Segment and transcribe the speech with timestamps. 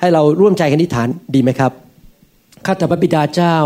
[0.00, 1.72] ให้เราร่วมใจกันอธิษฐานดีไหมครับ
[2.66, 3.56] ข้าแต่พระบิดาเจ้า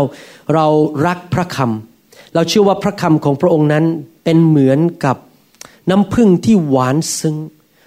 [0.53, 0.65] เรา
[1.05, 3.85] รักพระคำเราเชื่อว่าพระคำของพระองค์นั้น
[4.23, 5.17] เป็นเหมือนกับ
[5.89, 7.37] น้ำพึ่งที่หวานซึ้ง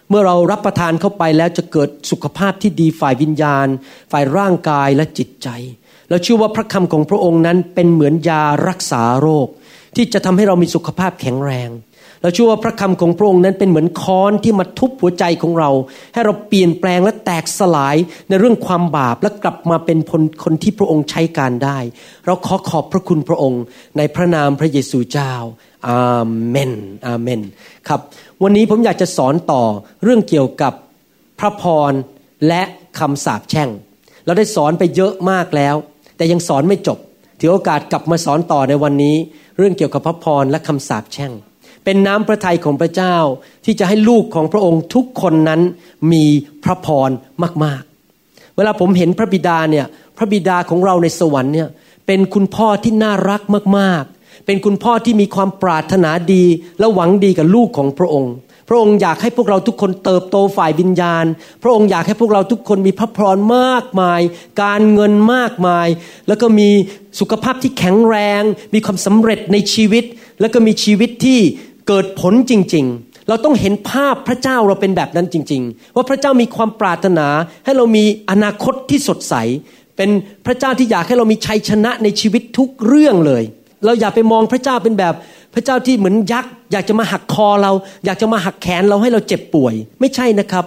[0.09, 3.66] เมื่อเรารับประทานเข้าไปแล้วจะเกิดสุขภาพที่ดีฝ่ายวิญญาณ
[4.12, 5.48] ฝ่ายร่างกายและจิตใจ
[6.08, 9.48] เราเชื่อว่าพระคำของพระองค์นั้นเป็นเหมือนยารักษาโรค
[9.97, 11.70] ที่จะทำให้เรามีสุขภาพแข็งแรง
[12.26, 15.70] เราเชื่อว่าพระคำของพระองค์นั้นเป็นเหมือนค้อนที่มาทุบหัวใจของเรา
[16.12, 17.96] ให้เราเปลี่ยนแปลงและแตกสลาย
[18.28, 21.78] ในเรื่องความบาปและกลับมาเป็นคนคนที่พระองค์ใช้การได้
[22.27, 23.62] เราขอขอบพระคุณพระองค์
[23.96, 25.33] ในพระนามพระเยซูเจ้า
[25.88, 26.72] อาเมน
[27.06, 27.41] อาเมน
[27.88, 28.00] ครับ
[28.42, 29.62] วันนี้ผมอยากจะสอนต่อ
[30.02, 30.72] เรื่องเกี่ยวกับ
[31.40, 31.92] พระพร
[32.48, 32.62] และ
[32.98, 33.68] คำสาปแช่ง
[34.24, 35.74] เราได้สอนไปเยอะมากแล้ว
[36.16, 36.98] แต่ยังสอนไม่จบ
[37.40, 39.16] ถือโอกาสกลับมาสอนต่อในวันนี้
[39.58, 41.33] เรื่องเกี่ยวกับพระพรและคำสาปแช่ง
[41.89, 43.17] เป็นน้ำพระทัยของพระเจ้า
[43.65, 45.61] ที่จะให้ลูกของพระองค์ทุกคนนั้น
[46.12, 46.25] มี
[46.65, 47.11] พระพร
[47.65, 51.69] มากๆ เวลาผมเห็นพระบิดาเนี่ยพระบิดาของเราในสวรรค์เนี่ย
[52.07, 53.42] เป็นคุณพ่อที่น่ารัก
[53.79, 56.45] มากๆ เป็นคุณพ่อที่มีความปรารถนาดี
[56.79, 58.33] และหวังดีกับลูกของพระองค์
[58.69, 61.25] พระองค์อยากให้พวกเราทุกคนเติบโตฝ่ายวิญญาณ
[61.62, 64.20] พระองค์อยากให้พวกเราทุกคนมีพระพรมากมาย
[64.62, 65.89] การเงินมากมาย
[66.29, 66.69] แล้วก็มี
[67.20, 68.42] สุขภาพที่แข็งแรง
[68.75, 70.05] มีความสำเร็จในชีวิต
[70.41, 71.41] แล้วก็มีชีวิตที่
[71.89, 77.27] เกิดผลจริง ๆ เราต้องเห็นภาพพระเจ้าเราเป็นแบบนั้นจริง ๆ ว่าพระเจ้ามีความปรารถนา
[77.65, 79.34] ให้เรามีอนาคตที่สดใส
[79.96, 80.11] เป็น
[80.46, 83.42] พระเจ้าที่อยากให้เรามีชัยชนะในชีวิตทุกเรื่องเลย
[83.85, 85.14] เราอย่าไปมองพระเจ้าเป็นแบบ
[85.55, 87.73] พระเจ้าที่เหมือนยักษ์อยากจะมาหักคอเรา
[88.05, 90.64] อยากจะมาหักแขนเราให้เราเจ็บป่วย ไม่ใช่นะครับ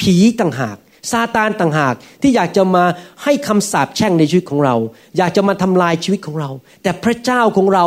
[0.00, 0.76] ผีต่างหาก
[1.10, 2.84] ซาตานต่างหากที่อยากจะมา
[3.22, 4.76] ให้คำสาปแช่งในชีวิตของเรา
[5.16, 6.50] อยากจะมาทำลายชีวิตของเรา
[6.82, 7.84] แต่พระเจ้าของเรา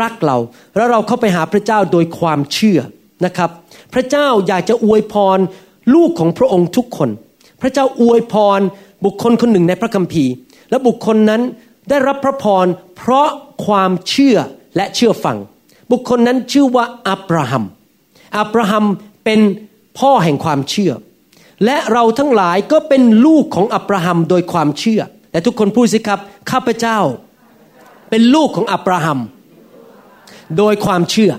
[0.00, 0.38] รักเรา
[0.76, 2.80] แล้วเราเข้าไปหาพระเจ้าโดยความเชื่อ
[3.24, 3.50] นะครับ
[3.94, 5.38] พระเจ้าอยากจะอวยพร
[5.94, 7.10] ลูกของพระองค์ทุกคน
[7.60, 8.60] พระเจ้าอวยพร
[9.04, 10.32] บุคคลคนหนึ่งในพระคัมภีร์
[10.70, 11.42] และบุคคลนั้น
[11.88, 12.66] ได้รับพระพร
[12.96, 13.28] เพราะ
[13.66, 14.36] ความเชื่อ
[14.76, 15.36] และเชื่อฟัง
[15.92, 17.64] บุคคลนั้นชื่อว่าอับราฮัม
[18.38, 18.84] อับราฮัม
[19.24, 19.40] เป็น
[19.98, 20.92] พ่อแห่งความเชื่อ
[21.64, 26.98] และเราทั้งหลายก็เป็นลูกของอับราฮัมโดยความเชื่อ แต่ทุกคนพูดสิครับ ข้าพเจ้า
[28.10, 29.18] เป็นลูกของอับราฮัม
[30.58, 31.32] โดยความเชื่อ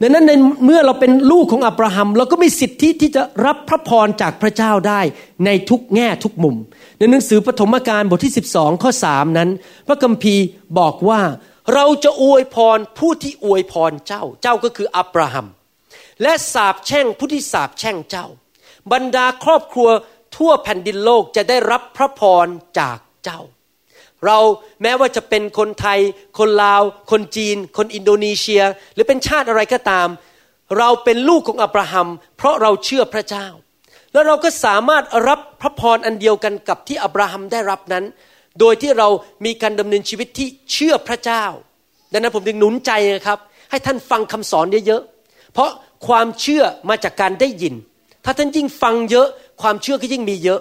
[0.00, 0.32] ดังนั้นใน
[0.64, 5.00] เมื่อเราเป็นลูกของอับราฮัม เราก็มีสิทธิที่จะรับพระพรจากพระเจ้าได้
[5.44, 6.56] ในทุกแง่ทุกมุม
[6.98, 9.48] ในหนังสือปฐมกาลบทที่ 12 ข้อ 3 นั้น
[9.86, 10.44] พระคัมภีร์
[10.78, 11.20] บอกว่า
[11.74, 15.46] เราจะอวยพรผู้ที่อวยพรเจ้า เจ้าก็คืออับราฮัม
[16.22, 18.26] และสาบแช่งผู้ที่สาบแช่งเจ้า
[18.92, 19.88] บรรดาครอบครัว
[20.36, 22.46] ทั่วแผ่นดินโลกจะได้รับพระพร
[22.78, 23.40] จากเจ้า
[24.26, 24.38] เรา
[24.82, 26.00] แม้ว่าจะเป็นคนไทย
[26.38, 28.62] คนลาว คนจีน คนอินโดนีเซีย
[28.94, 30.08] หรือเป็นชาติอะไรก็ตาม
[30.78, 33.46] เราเป็นลูกของอับราฮัม เพราะเราเชื่อพระเจ้า
[34.12, 38.04] แล้วเราก็สามารถรับพระพรอันเดียวกันกับที่อับราฮัมได้รับนั้น
[38.60, 39.08] โดยที่เรา
[39.44, 41.44] มีการดำเนินชีวิตที่เชื่อพระเจ้า
[42.12, 43.38] ดังนั้นผมจึงหนุนใจนะครับ
[43.70, 45.70] ให้ท่านฟังคำสอนเยอะๆเพราะ
[46.06, 47.74] ความเชื่อมาจากการได้ยิน
[48.24, 49.28] ถ้าท่านยิ่งฟังเยอะ
[49.62, 50.60] ความเชื่อก็ยิ่งมีเยอะ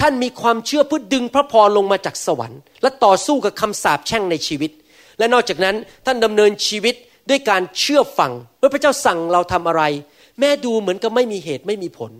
[0.00, 4.70] ท่านมีความเชื่อเพื่อดึงพระพรลงมาจากสวรรค์ และต่อสู้กับคำสาปแช่งในชีวิต
[5.18, 6.94] และนอกจากนั้นท่านดำเนินชีวิต
[7.30, 9.82] ด้วยการเชื่อฟังเมื่อพระเจ้าสั่งเราทำอะไร
[10.38, 12.12] แม้ดูเหมือนกับไม่มีเหตุไม่มีผล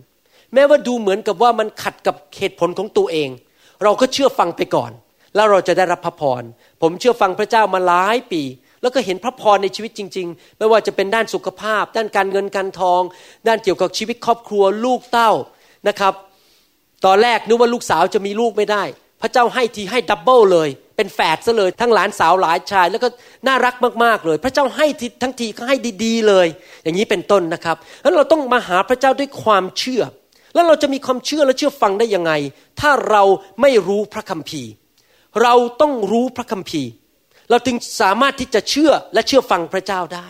[0.53, 3.29] แม้ว่าดูเหมือนกับว่ามันขัดกับเหตุผลของตัวเอง
[3.83, 4.91] เราก็เชื่อฟังไปก่อน
[5.35, 6.43] แล้วเราจะได้รับพระพร
[6.81, 8.41] ผมเชื่อฟังพระเจ้ามาหลายปี
[8.81, 13.01] แล้วก็เห็นพระพรในชีวิตจริง ๆ ไม่ว่าจะเป็นด้านสุขภาพ ด้านการเงินการทอง
[13.47, 15.31] ด้านเกี่ยวกับชีวิตครอบครัวลูกเต้า
[15.87, 16.13] นะครับ
[17.05, 18.83] ตอนแรกนึกว่าลูกสาวจะมีลูกไม่ได้
[19.21, 23.07] พระเจ้าให้ทีให้ double เลย เป็นแฝดซะเลย ทั้งหลานสาวหลานชาย แล้วก็
[23.47, 26.47] น่ารักมากๆเลย พระเจ้าให้ทีทั้งทีก็ให้ดีๆเลย
[26.83, 30.03] อย่างนี้เป็นต้นนะครับแล้วเราต้องมาหาพระเจ้าด้วยความเชื่อ
[30.53, 32.31] แล้วเราจะมีความเชื่อและเชื่อฟังได้ยังไง
[32.79, 33.23] ถ้าเรา
[33.61, 34.69] ไม่รู้พระคัมภีร์
[35.41, 36.89] เราต้องรู้พระคัมภีร์
[37.49, 40.27] เราจึงสามารถที่จะเชื่อและเชื่อฟังพระเจ้าได้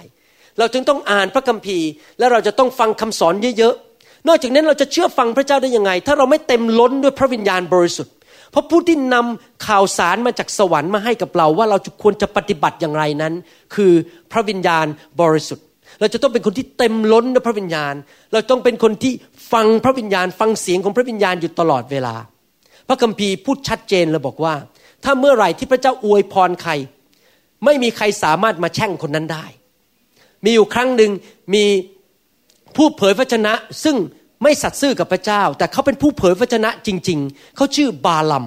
[0.60, 8.14] เราจึงต้องอ่านพระคัมภีร์ และเราจะต้องฟังคำสอนเยอะๆ นอกจากนั้นเราจะเชื่อฟังพระเจ้าได้ยังไง ถ้าเราไม่เต็มล้นด้วยพระวิญญาณบริสุทธิ์
[8.52, 13.34] เพราะผู้ที่นำข่าวสารมาจากสวรรค์มาให้กับเราว่าเราควรจะปฏิบัติอย่างไรนั้น
[13.76, 13.92] คือ
[14.32, 14.86] พระวิญญาณ
[15.22, 15.66] บริสุทธิ์
[16.00, 17.94] เราจะต้องเป็นคนที่เต็มล้นด้วยพระวิญญาณ
[18.34, 19.14] เราต้องเป็นคนที่
[19.54, 22.16] ฟังพระวิญญาณ ฟังเสียงของพระวิญญาณอยู่ตลอดเวลา
[22.88, 24.56] พระคัมภีร์พูดชัดเจนเลยบอกว่า
[25.04, 26.72] ถ้าเมื่อไหร่ที่พระเจ้าอวยพรใคร
[27.66, 29.46] ไม่มีใครสามารถมาแช่งคนนั้นได้
[30.44, 31.12] มีอยู่ครั้งหนึ่ง
[31.54, 31.66] มี
[32.76, 33.96] ผู้เผยพระชนะ ซึ่ง
[34.44, 38.46] ไม่สัตย์ซื่อกับพระเจ้า แต่เขาเป็นผู้เผยพระชนะจริง ๆ เขาชื่อบาลัม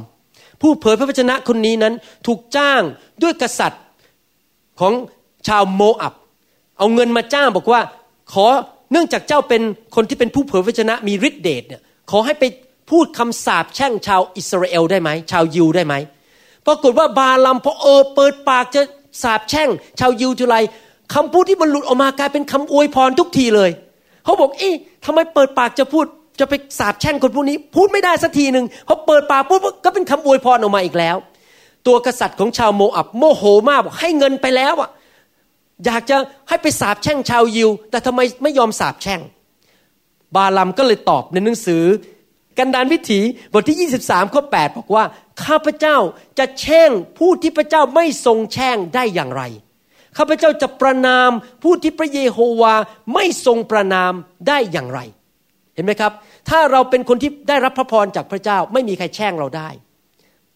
[0.60, 1.94] ผู้เผยพระวจนะคนนี้นั้น
[2.26, 2.82] ถูกจ้าง
[3.22, 3.82] ด้วยกษัตริย์
[4.80, 4.92] ของ
[5.48, 6.14] ชาวโมอับ
[6.78, 7.80] เอาเงินมาจ้างบอกว่า
[8.32, 8.46] ขอ
[8.92, 9.62] เนื่องจากเจ้าเป็น
[9.94, 12.44] คนที่เป็นผู้เผยพระชนะมีฤทธิเดชเนี่ยขอให้ไป
[12.90, 15.94] พูดคำสาปแช่งชาวอิสราเอลได้ไหมชาวยิวได้ไหม
[16.66, 18.82] ปรากฏว่าบาลัมพอเออเปิดปากจะ
[19.22, 19.68] สาปแช่ง
[19.98, 20.56] ชาวยิวจุไร
[21.14, 23.70] คำพูดที่มันหลุดออกมากลายเป็นคำอวยพรทุกทีเลย
[24.24, 24.74] เขาบอกเอ๊ะ
[25.04, 26.06] ทำไมเปิดปากจะพูด
[26.40, 31.16] จะไปสาบแช่งคนพวกนี้ พูดไม่ได้สักทีหนึ่งพอเปิดปากพูดก็เป็นคำอวยพรออกมาอีกแล้ว
[31.86, 34.90] ตัวกษัตริย์ของชาวโมอับโมโหมากบอกให้เงินไปแล้วอะ
[35.86, 36.16] อยากจะ
[36.48, 39.20] ให้ไปสาบแช่งชาวยิว แต่ทำไมไม่ยอมสาบแช่ง
[40.36, 41.84] บาลัมก็เลยตอบในหนังสือ
[42.58, 43.20] กันดานวิถี
[43.52, 45.04] บทที่ 23ข้อ8บอกว่า
[45.46, 45.96] ข้าพเจ้า
[46.38, 49.42] จะแช่งผู้ที่พระเจ้าไม่ทรงแช่งได้อย่างไร
[50.18, 51.30] ข้าพเจ้าจะประนาม
[51.62, 52.74] ผู้ที่พระเยโฮวา
[53.14, 54.12] ไม่ทรงประนาม
[54.48, 55.00] ได้อย่างไร
[55.74, 56.12] เห็นไหมครับ
[56.48, 59.68] ถ้าเราเป็นคนที่ได้รับพระพรจากพระเจ้าไม่มีใครแช่งเราได้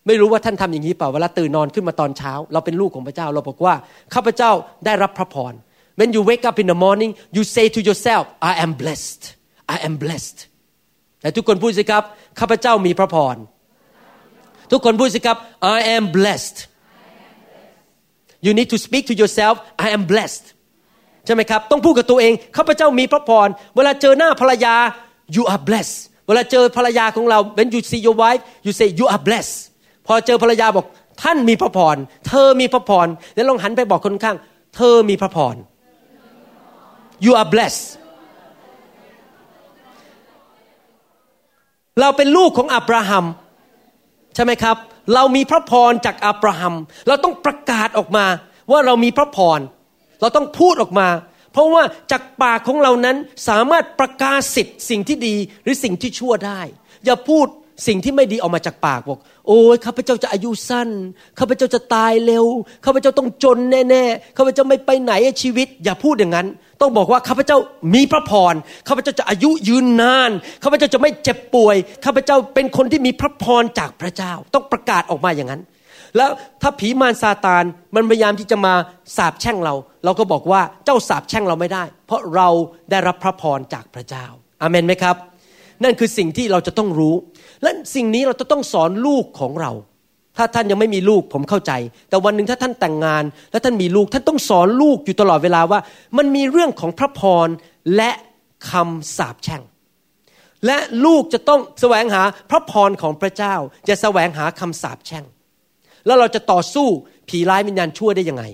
[0.06, 3.75] ไม่รู้ว่าท่านทำอย่างนี้เปล่าเวลาตื่นนอนขึ้นมาตอนเช้า เราเป็นลูกของพระเจ้าเราบอกว่า
[4.14, 4.50] ข้าพเจ้า
[4.86, 5.54] ได้รับพระพร
[5.98, 9.22] When you wake up in the morning you say to yourself I am blessed
[9.75, 10.38] I am blessed
[11.20, 12.02] แต่ทุกคนพูดสิครับ
[12.40, 13.36] ข้าพเจ้ามีพระพร
[14.74, 15.36] ทุกคนพูดสิครับ
[15.76, 16.56] I am blessed
[18.46, 19.54] you need to speak to yourself
[19.86, 20.44] I am blessed
[21.26, 24.74] ใช่ไหมครับ ต้องพูดกับตัวเองข้าพเจ้ามีพระพร เวลาเจอหน้าภรรยา
[25.36, 29.56] you are blessed เวลาเจอภรรยาของเรา when you see your wife you say you are blessed
[30.06, 30.86] พอเจอภรรยาบอก
[31.22, 31.96] ท่านมีพระพร
[32.28, 34.36] เธอมีพระพร แล้วลองหันไปบอกคนข้าง
[34.76, 35.56] เธอมีพระพร
[37.24, 37.84] you are blessed
[42.00, 43.24] เราเป็นลูกของอับราฮัม
[44.34, 44.76] ใช่ไหมครับ
[45.14, 46.75] เรามีพระพรจากอับราฮัม
[47.08, 48.26] เราต้องประกาศออกมา
[48.70, 49.60] ว่าเรามีพระพร
[50.20, 51.08] เราต้องพูดออกมา
[51.52, 53.16] เพราะว่าจากปากของเรานั้น
[53.48, 56.60] สามารถประกาศสิทธิ์สิ่งที่ดีหรือสิ่งที่ชั่วได้
[57.04, 57.46] อย่าพูด
[57.86, 60.88] สิ่งที่ไม่ดีออกมาจากปากบอก โอ้ยข้าพเจ้าจะอายุสั้น
[61.38, 62.46] ข้าพเจ้าจะตายเร็ว
[62.84, 65.12] ข้าพเจ้าต้องจนแน่ๆข้าพเจ้าไม่ไปไหน
[65.42, 66.46] ชีวิต อย่าพูดอย่างนั้น
[66.80, 67.58] ต้องบอกว่าข้าพเจ้า
[67.94, 68.54] มีพระพร
[68.88, 70.30] ข้าพเจ้าจะอายุยืนนาน
[70.62, 75.62] ข้าพเจ้าจะไม่เจ็บป่วยข้าพเจ้าเป็นคนที่มีพระพรจากพระเจ้า ต้องประกาศออกมาอย่างนั้น
[76.16, 76.30] แล้ว
[76.62, 78.74] ถ้าผีมารซาตานมันพยายามที่จะมา
[79.16, 79.74] สาบแช่งเรา
[80.04, 82.48] เราก็บอกว่าเจ้าสาบแช่งเราไม่ได้ เพราะเรา
[82.90, 84.26] ได้รับพระพรจากพระเจ้า
[84.62, 85.16] อาเมนไหมครับ
[85.82, 87.14] นั่นคือสิ่งที่เราจะต้องรู้
[87.64, 89.72] และสิ่งนี้เราจะต้องสอนลูกของเรา
[90.37, 91.72] ถ้าท่านยังไม่มีลูกผมเข้าใจ
[92.08, 95.81] แต่วันหนึ่งถ้าท่านแต่งงาน และท่านมีลูกท่านต้องสอนลูกอยู่ตลอดเวลาว่า
[96.16, 97.49] มันมีเรื่องของพระพร
[97.96, 98.11] และ
[98.70, 99.62] คำสาปแช่ง
[100.66, 103.55] และลูกจะต้องแสวงหาพระพรของพระเจ้า
[103.88, 105.25] จะแสวงหาคำสาปแช่ง
[106.06, 106.87] แล้วเราจะต่อสู้
[107.28, 108.44] ผีร้ายวิญญาณชั่วได้ยังไง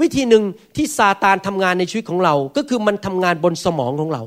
[0.00, 0.44] วิธีหนึ่ง
[0.76, 4.22] ที่ซาตานทำงานในชีวิตของเรา ก็คือมันทำงานบนสมองของเรา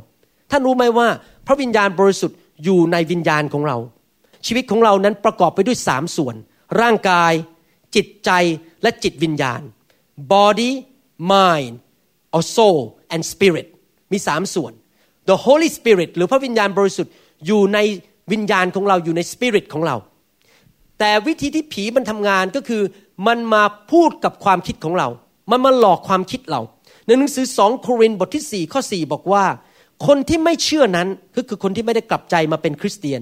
[0.51, 1.07] ท่านรู้ไหมว่า
[1.47, 3.77] พระวิญญาณบริสุทธิ์อยู่ในวิญญาณของเรา
[4.45, 6.35] ชีวิตของเรานั้นประกอบไปด้วยสามส่วน
[6.81, 7.33] ร่างกาย
[7.95, 8.31] จิตใจ
[8.83, 9.61] และจิตวิญญาณ
[10.33, 10.71] body
[11.31, 11.73] mind
[12.35, 12.79] or soul
[13.13, 13.67] and spirit
[14.11, 14.71] มีสามส่วน
[15.29, 17.13] the Holy Spirit หรือพระวิญญาณบริสุทธิ์
[17.45, 17.77] อยู่ใน
[18.31, 19.95] วิญญาณของเราอยู่ใน spirit ของเรา
[20.99, 22.81] แต่วิธีที่ผีมันทำงานก็คือ
[23.27, 25.07] มันมาพูดกับความคิดของเรา
[25.51, 26.61] มันมาหลอกความคิดเรา
[27.05, 29.45] ในหนังสือสองโครินบทที่4ข้อ4บอกว่า
[30.07, 33.21] คนที่ไม่เชื่อนั้นก็คือคนที่ไม่ได้กลับใจมาเป็นคริสเตียน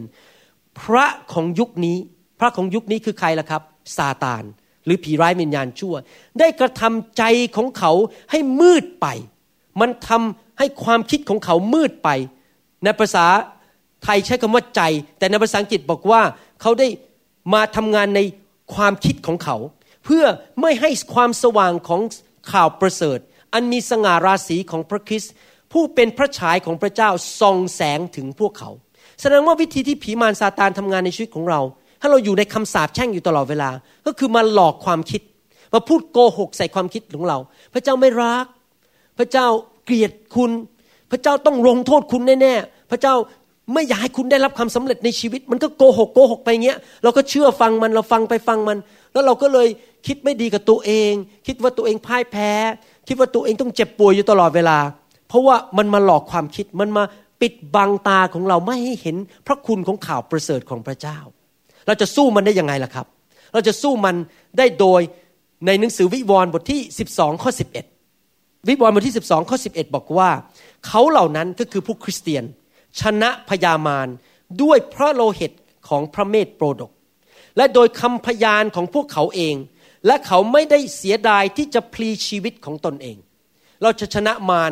[0.81, 1.97] พระของยุคนี้
[2.39, 3.61] พระของยุคนี้คือใครล่ะครับ
[3.97, 4.43] ซาตาน
[4.85, 5.95] หรือผีร้ายวิญญาณชั่ว
[6.39, 7.23] ได้กระทำใจ
[7.55, 7.91] ของเขา
[8.31, 9.07] ให้มืดไป
[9.81, 12.09] มันทำให้ความคิดของเขามืดไป
[12.83, 13.25] ในภาษา
[14.03, 14.81] ไทยใช้คำว่าใจ
[15.17, 16.21] แต่ในภาษาอังกฤษบอกว่า
[16.61, 16.87] เขาได้
[17.53, 18.21] มาทำงานใน
[18.75, 19.57] ความคิดของเขา
[20.05, 20.25] เพื่อ
[20.61, 22.01] ไม่ให้ความสว่างของ
[22.51, 23.19] ข่าวประเสริฐ
[23.53, 25.33] อันมีสง่าราศีของพระคริสต์
[25.71, 28.71] ผู้เป็นพระฉายของพระเจ้าส่องแสงถึงพวกเขา
[29.21, 31.59] แสดงว่าวิธีที่ผีมารซาตานทำงานในชีวิตของเรา
[32.01, 33.69] ถ้าเราอยู่ในคำสาปแช่งอยู่ตลอดเวลา
[34.05, 35.21] ก็คือมาหลอกความคิด
[35.73, 37.37] มาพูดโกหกใส่ความคิดของเรา
[37.73, 38.45] พระเจ้าไม่รัก
[39.17, 39.47] พระเจ้า
[39.85, 40.51] เกลียดคุณ
[41.11, 43.13] พระเจ้าต้องลงโทษคุณแน่ๆ พระเจ้า
[43.73, 48.77] ไม่อยากให้คุณได้รับความสำเร็จในชีวิต มันก็โกหกโกหกไปเงี้ย เราก็เชื่อฟังมันเราฟังไปฟังมัน
[49.13, 49.67] แล้วเราก็เลย
[50.07, 51.11] คิดไม่ดีกับตัวเอง
[51.47, 52.51] คิดว่าตัวเองพ่ายแพ้
[53.07, 54.77] คิดว่าตัวเองต้องเจ็บป่วยอยู่ตลอดเวลา
[55.27, 57.03] เพราะว่ามันมาหลอกความคิดมันมา
[57.41, 59.15] ปิดบังตาของเราไม่ให้เห็น
[59.47, 61.17] พระคุณของข่าวประเสริฐของพระเจ้า
[61.87, 63.07] เราจะสู้มันได้ยังไงล่ะครับ
[63.53, 64.15] เราจะสู้มัน
[64.57, 65.01] ได้โดย
[65.65, 67.51] ในหนังสือวิวรณ์บทที่ 12 ข้อ
[68.09, 70.29] 11 วิวรณ์บทที่ 12 ข้อ 11 บอกว่า
[70.87, 72.43] เขาเหล่านั้นก็คือผู้คริสเตียน
[73.01, 74.07] ชนะพยามาร
[74.61, 75.51] ด้วยพระโลหิต
[75.87, 76.91] ของพระเมธโปรดก
[77.57, 79.55] และโดยคำพยานของพวกเขาเอง
[80.05, 83.17] และเขาไม่ได้เสียดายที่จะพลีชีวิตของตนเอง
[83.81, 84.71] เราจะชนะมาร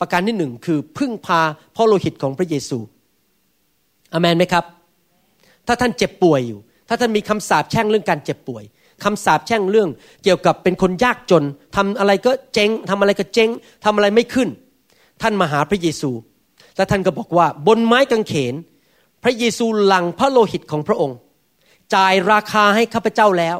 [0.00, 1.40] ประการที่หนึ่งคือพึ่งพา
[1.76, 2.78] พระโลหิตของพระเยซู
[4.12, 4.64] อเมนไหมครับ
[5.66, 8.64] ถ้าท่านเจ็บป่วยอยู่ ถ้าท่านมีคำสาปแช่งเรื่องการเจ็บป่วย
[9.04, 9.88] คำสาปแช่งเรื่อง
[10.24, 11.44] เกี่ยวกับเป็นคนยากจน
[11.76, 13.50] ทำอะไรก็เจ๊งทำอะไรก็เจ๊ง
[13.84, 14.48] ทำอะไรไม่ขึ้น
[15.22, 16.10] ท่านมาหาพระเยซู
[16.76, 18.54] และท่านก็บอกว่าบนไม้กางเขน
[19.22, 21.16] พระเยซูหลังพระโลหิตของพระองค์
[21.94, 23.56] จ่ายราคาให้ข้าพเจ้าแล้ว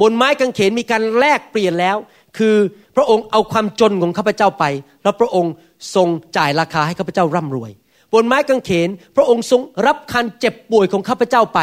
[0.00, 1.96] บนไม้กางเขนมีการแลกเปลี่ยนแล้ว
[2.38, 2.56] คือ
[2.96, 4.64] พระองค์เอาความจนของข้าพเจ้าไป
[5.02, 5.52] แล้วพระองค์
[5.94, 7.70] ทรงจ่ายราคาให้ข้าพเจ้าร่ำรวย
[8.12, 11.60] บนไม้กางเขน พระองค์ทรงรับคันเจ็บป่วยของข้าพเจ้าไป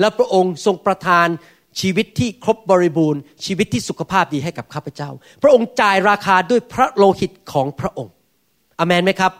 [0.00, 1.28] และพระองค์ทรงประทาน
[1.80, 5.10] ชีวิตที่ครบบริบูรณ์ ชีวิตที่สุขภาพดีให้กับข้าพเจ้า
[5.42, 8.12] พระองค์จ่ายราคาด้วยพระโลหิตของพระองค์
[8.78, 9.32] อเมนไหมครับ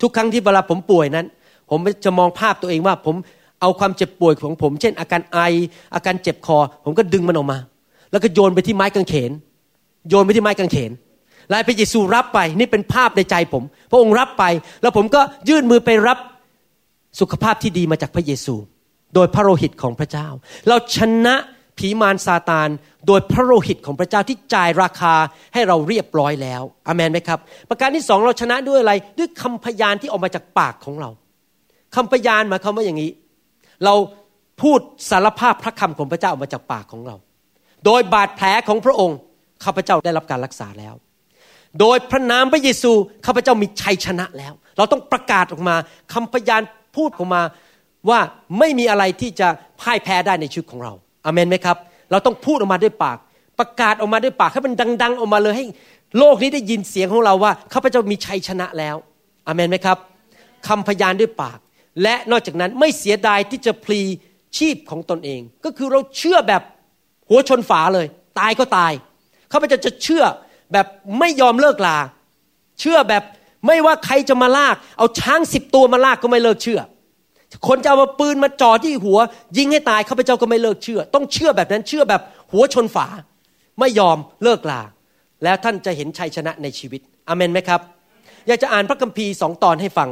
[0.00, 1.26] ทุกครั้งที่เวลาผมป่วยนั้น
[1.70, 3.16] ผมจะมองภาพตัวเองว่าผม
[3.60, 5.38] เอาความเจ็บป่วยของผม เช่น อาการไอ
[5.94, 7.58] อาการเจ็บคอ ผมก็ดึงมันออกมา
[8.10, 9.32] แล้วก็โยนไปที่ไม้กางเขน
[10.08, 10.92] โยนไปที่ไม้กางเขน
[11.52, 14.44] ลายพระเยซูรับไปนี่เป็นภาพในใจผม พระองค์รับไป
[14.82, 16.18] แล้วผมก็ยื่นมือไปรับ
[17.20, 18.54] สุขภาพที่ดีมาจากพระเยซู
[19.14, 20.28] โดยพระโลหิตของพระเจ้า
[20.68, 21.34] เราชนะ
[21.78, 22.68] ผีมารซาตาน
[23.06, 25.14] โดยพระโลหิตของพระเจ้าที่จ่ายราคา
[25.54, 31.10] ให้เราเรียบร้อยแล้วอเมนไหมครับ ประการที่สองเราชนะด้วยอะไรด้วยคำพยานที่ออกมาจากปากของเรา
[31.94, 33.10] คำพยานหมายความว่าอย่างนี้
[33.84, 33.94] เรา
[34.62, 37.16] พูดสารภาพพระคำของพระเจ้าออกมาจากปากของเรา
[37.84, 39.16] โดยบาดแผลของพระองค์
[39.64, 40.94] ข้าพเจ้าได้รับการรักษาแล้ว
[41.80, 42.92] โดยพระนามพระเยซู
[43.26, 45.76] ข้าพเจ้ามีชัยชนะแล้ว เราต้องประกาศออกมา
[46.12, 46.62] คำพยาน
[46.96, 47.42] พูดออกมา
[48.08, 48.20] ว่า
[48.58, 49.48] ไม่มีอะไรที่จะ
[49.80, 50.92] พ่ายแพ้ได้ในชีวิตของเรา
[51.24, 51.76] อเมนไหมครับ
[52.10, 53.18] เราต้องพูดออกมาด้วยปาก
[53.58, 55.64] ประกาศออกมาด้วยปากให้มันดัง ๆ ออกมาเลยให้
[56.18, 58.96] โลกนี้ได้ยินเสียงของเราว่าข้าพเจ้ามีชัยชนะแล้ว
[59.46, 59.98] อเมนไหมครับ
[60.68, 61.58] คำพยานด้วยปาก
[62.02, 64.00] และนอกจากนั้นไม่เสียดายที่จะพลี
[64.56, 66.62] ชีพของตนเอง ก็คือเราเชื่อแบบ
[67.28, 68.06] หัวชนฝาเลย
[68.38, 68.92] ตายก็ตาย
[69.52, 70.24] ข้าพเจ้าจะเชื่อ
[70.72, 70.86] แบบ
[71.18, 71.98] ไม่ยอมเลิกลา
[72.80, 73.22] เชื่อแบบ
[73.66, 76.80] ไม่ว่าใครจะมาลาก เอาช้างสิบตัวมาลากก็ไม่เลิกเชื่อ
[77.68, 79.18] คนจะเอาาปืนมาจ่อที่หัว
[79.58, 82.22] ยิงให้ตายข้าพเจ้าก็ไม่เลิกเชื่อ ต้องเชื่อแบบนั้นเชื่อแบบ
[82.52, 83.06] หัวชนฝา
[83.80, 84.80] ไม่ยอมเลิกลา
[85.44, 87.80] แล้วท่านจะเห็นชัยชนะในชีวิตอเมนไหมครับ
[88.46, 90.08] อยากจะอ่านพระคัมภีร์สองตอนให้ฟัง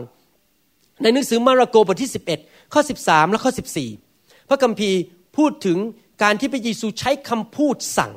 [1.03, 2.11] ในหนังสือมาระโกบทที่
[2.41, 3.53] 11 ข้อ 13 และข้อ
[4.01, 4.99] 14 พระคัมภีร์
[5.37, 5.79] พูดถึง
[6.23, 8.13] การที่พระเยซูใช้คำพูดสั่ง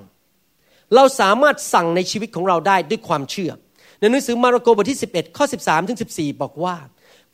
[0.96, 3.52] เราสามารถสั่งในชีวิตของเราได้ด้วยความเชื่อ
[4.00, 6.76] ในหนังสือมาระโกบทที่ 11 ข้อ 13 ถึง 14 บอกว่า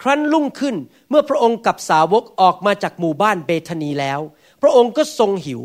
[0.01, 0.75] ครั้นรุ่งขึ้น
[1.09, 4.19] เมื่อพระองค์กับสาวกออกมาจากหมู่บ้านเบธานีแล้ว
[4.61, 5.61] พระองค์ก็ทรงหิว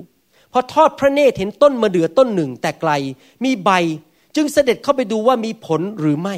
[0.53, 2.93] พอทอดพระเนตรเห็นต้นมะเดื่อต้นหนึ่งแต่ไกล
[3.45, 3.71] มีใบ
[4.37, 6.37] จึงเสด็จเข้าไปดูว่ามีผลหรือไม่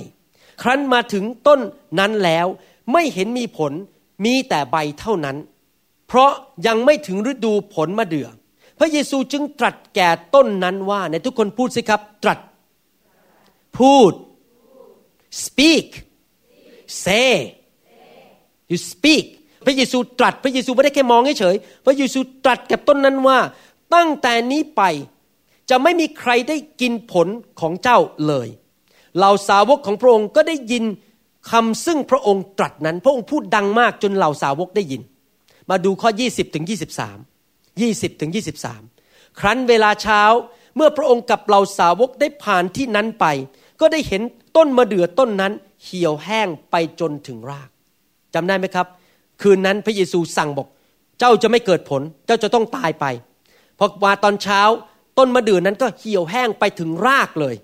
[0.62, 1.60] ครั้นมาถึงต้น
[1.98, 2.46] นั้นแล้ว
[2.92, 3.72] ไม่เห็นมีผล
[4.24, 5.36] มีแต่ใบเท่านั้น
[6.08, 6.30] เพราะ
[6.66, 8.28] ยังไม่ถึงฤดูผลมะเดื่อ
[8.80, 12.38] พระเยซูจึงตรัสแก่ต้นนั้นว่าในทุกคนพูดสิครับ ตรัส
[13.78, 14.12] พูด
[15.44, 15.86] speak
[17.04, 17.32] say
[18.70, 19.24] you speak
[19.66, 21.56] พระเยซูตรัส พระเยซูไม่ได้แค่มองเฉย
[21.86, 23.38] พระเยซูตรัสกับต้นนั้นว่า
[23.94, 24.82] ตั้งแต่นี้ไป
[25.70, 27.28] จะไม่มีใครได้กินผล
[27.60, 28.48] ของเจ้าเลย
[29.16, 30.84] เหล่าสาวกของพระองค์ก็ได้ยิน
[31.50, 35.02] คำซึ่งพระองค์ตรัสนั้น พระองค์พูดดังมากจนเหล่าสาวกได้ยิน
[35.70, 37.29] มาดูข้อ 20ถึง23
[37.78, 38.30] 20ถึง
[38.84, 40.22] 23 ครั้นเวลาเช้า
[40.76, 43.26] เมื่อพระองค์กับเหล่าสาวกได้ผ่านที่นั้นไป
[43.80, 44.22] ก็ได้เห็น
[44.56, 45.52] ต้นมะเดื่อต้นนั้น
[45.84, 47.70] เหี่ยวแห้งไปจนถึงราก
[48.34, 48.86] จำได้ไหมครับ
[49.42, 50.68] คืนนั้นพระเยซูสั่งบอก
[51.18, 53.04] เจ้าจะไม่เกิดผล เจ้าจะต้องตายไป
[53.78, 54.60] พอมาตอนเช้า
[55.18, 57.54] ต้นมะเดื่อนั้นก็เหี่ยวแห้งไปถึงรากเลย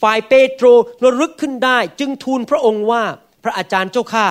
[0.00, 0.66] ฝ่ายเปโตร
[1.04, 3.02] ระลึกขึ้นได้ จึงทูลพระองค์ว่า
[3.44, 4.26] พระอาจารย์เจ้าข้า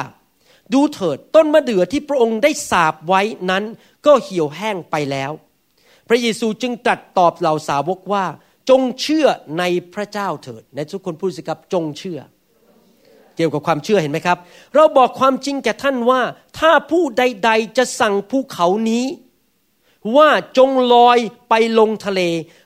[0.74, 3.64] ดูเถิดต้นมะเดื่อที่พระองค์ได้สาบไว้นั้น
[4.06, 5.32] ก็เหี่ยวแห้งไปแล้ว
[6.08, 8.26] พระเยซูจึงตรัสตอบเหล่าสาวกว่า
[8.70, 9.28] จงเชื่อ
[9.60, 9.64] ใน
[9.94, 12.20] พระเจ้าเถิดในทุกคนพูดสิครับจงเชื่อ
[13.36, 14.38] เกี่ยวกับความเชื่อเห็นไหมครับ
[14.76, 16.22] เราบอกความจริงแก่ท่านว่า
[16.60, 19.06] ถ้าผู้ใด ๆ จะสั่งภูเขานี้
[20.18, 21.18] ว่าจงลอย
[21.50, 22.22] ไปลงทะเล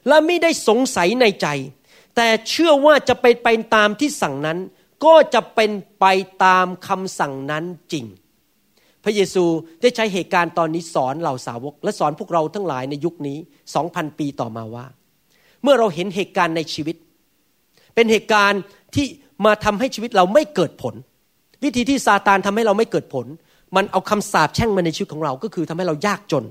[0.08, 1.48] และไม่ได้สงสัยในใจ
[2.16, 4.60] แต่เชื่อว่าจะไปไปตามที่สั่งนั้น
[5.06, 6.06] ก็จะเป็นไป
[6.46, 8.06] ตามคำสั่งนั้นจริง
[9.04, 9.44] พระเยซู
[9.82, 13.38] ได้ใช้เหตุการณ์ตอนนี้สอนเหล่าสาวก และสอนพวกเราทั้งหลายในยุคนี้
[13.76, 14.86] สองพันปีต่อมาว่า
[15.64, 16.96] เมื่อเราเห็นเหตุการณ์ในชีวิต
[17.96, 18.62] เป็นเหตุการณ์
[18.96, 19.06] ที่
[19.46, 20.96] มาทำให้ชีวิตเราไม่เกิดผล
[21.64, 23.26] วิธีที่ซาตานทำให้เราไม่เกิดผล
[23.76, 26.44] มันเอาคำสาปแช่งมาในชีวิตของเราก็คือทำให้เรายากจน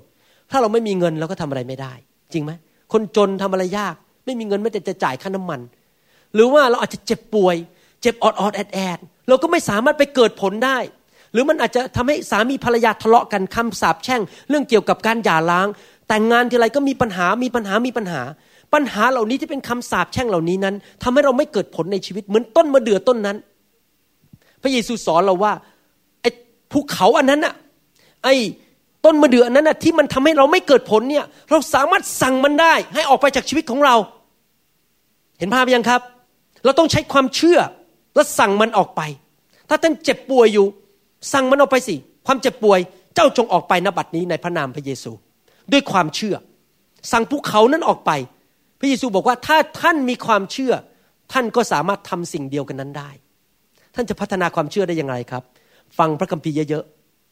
[0.51, 1.93] ถ้าเราไม่มีเงินเราก็ทำอะไรไม่ได้
[2.33, 2.53] จริงไหม
[2.93, 5.61] คนจนทำอะไรยาก ไม่มีเงินไม่แต่จะจ่ายค่าน้ำมัน
[6.35, 7.57] หรือว่าเราอาจจะเจ็บป่วย
[8.03, 10.79] เจ็บออดออดแอดแอดเราก็ไม่สามารถไปเกิดผลได้
[11.33, 15.67] หรือมันอาจจะทำให้สามีภรรยาทะเลาะกันคำสาปแช่ง เรื่องเกี่ยวกับการหย่าร้าง
[16.09, 18.23] แต่งงานทีไรก็มีปัญหามีปัญหามีปัญหา
[18.75, 23.37] ปัญหาเหล่านี้ที่เป็นคำสาปแช่งเหล่านี้นั้นทำให้เราไม่เกิดผลในชีวิตเหมือนต้นมะเดื่อต้นนั้น
[24.63, 25.53] พระเยซูสอนเราว่า
[26.21, 26.31] ไอ้
[26.73, 27.55] ภูเขาอันนั้นอะ
[28.25, 28.35] ไอ้
[29.05, 33.97] ต้นมะเดื่อนั้นนะที่มันทำให้เราไม่เกิดผลเนี่ย เราสามารถสั่งมันได้ ให้ออกไปจากชีวิตของเรา
[35.39, 36.01] เห็นภาพยังครับ
[36.65, 37.59] เราต้องใช้ความเชื่อ
[38.15, 39.01] แล้วสั่งมันออกไป
[39.69, 40.67] ถ้าท่านเจ็บป่วยอยู่
[41.33, 41.95] สั่งมันออกไปสิ
[42.27, 42.81] ความเจ็บป่วย
[43.15, 45.13] เจ้าจงออกไปนบัดนี้ในพระนามพระเยซู
[45.73, 46.37] ด้วยความเชื่อ
[47.13, 48.11] สั่งภูเขานั้นออกไป
[48.81, 50.73] พระเยซูบอกว่าถ้าท่านมีความเชื่อ
[51.33, 53.11] ท่านก็สามารถทำสิ่งเดียวกันนั้นได้
[53.95, 55.43] ท่านจะพัฒนาความเชื่อได้อย่างไรครับ
[55.99, 56.85] ฟังพระคัมภีร์เยอะ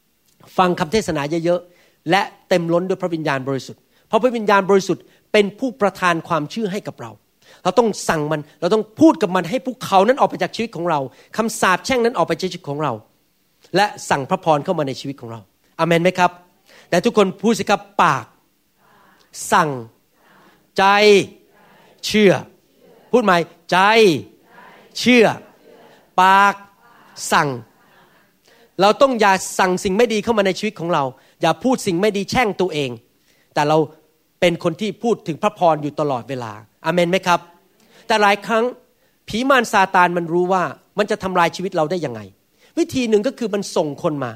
[0.05, 5.03] ๆฟังคำเทศนาเยอะๆและเต็มล้นด้วยพระวิญญาณบริสุทธิ์เพราะพระวิญญาณบริสุทธิ์
[5.33, 7.11] เป็นผู้ประทานความเชื่อให้กับเรา
[7.63, 11.01] เราต้องสั่งมัน เราต้องพูดกับมันให้ภูเขานั้นออกไปจากชีวิตของเรา
[11.37, 12.93] คำสาปแช่งนั้นออกไปจากชีวิตของเรา
[13.77, 15.41] และสั่งพระพรเข้ามาในชีวิตของเรา
[15.79, 16.31] อามนไหมครับ
[16.91, 18.25] แต่ทุกคนพูดสิครับปาก
[19.53, 19.71] สั่ง
[20.79, 20.85] ใจ
[22.07, 22.33] เชื่อ
[23.13, 23.37] พูดใหม่
[23.71, 23.79] ใจ
[24.99, 25.27] เชื่อ
[26.23, 26.55] ปาก
[27.33, 27.49] สั่ง
[28.81, 31.05] เราต้องอย่าสั่งสิ่งไม่ดีเข้ามาในชีวิตของเรา
[31.43, 32.91] อย่าพูดสิ่งไม่ดีแช่งตัวเอง
[33.55, 33.79] แต่เรา
[34.41, 36.53] เป็นคนที่พูดถึงพระพรอยู่ตลอดเวลา
[36.85, 37.41] อเมนไหมครับ
[38.07, 38.65] แต่หลายครั้ง
[39.29, 40.63] ผีมารซาตานมันรู้ว่า
[40.99, 42.21] มันจะทำลายชีวิตเราได้ยังไง
[42.79, 44.33] วิธีหนึ่งก็คือมันส่งคนมา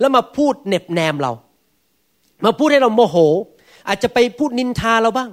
[0.00, 1.32] แล้วมาพูดเน็บแนมเรา
[2.44, 3.16] มาพูดให้เราโมโห
[3.88, 5.30] อาจจะไปพูดนินทาเราบ้าง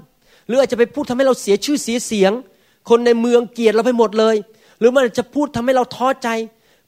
[0.48, 2.32] หรืออาจจะไปพูดทำให้เราเสียชื่อเสียเสียง
[2.89, 4.36] คนในเมืองเกลียดเราไปหมดเลย
[4.80, 6.30] หรือมันอาจจะพูดทำให้เราท้อใจ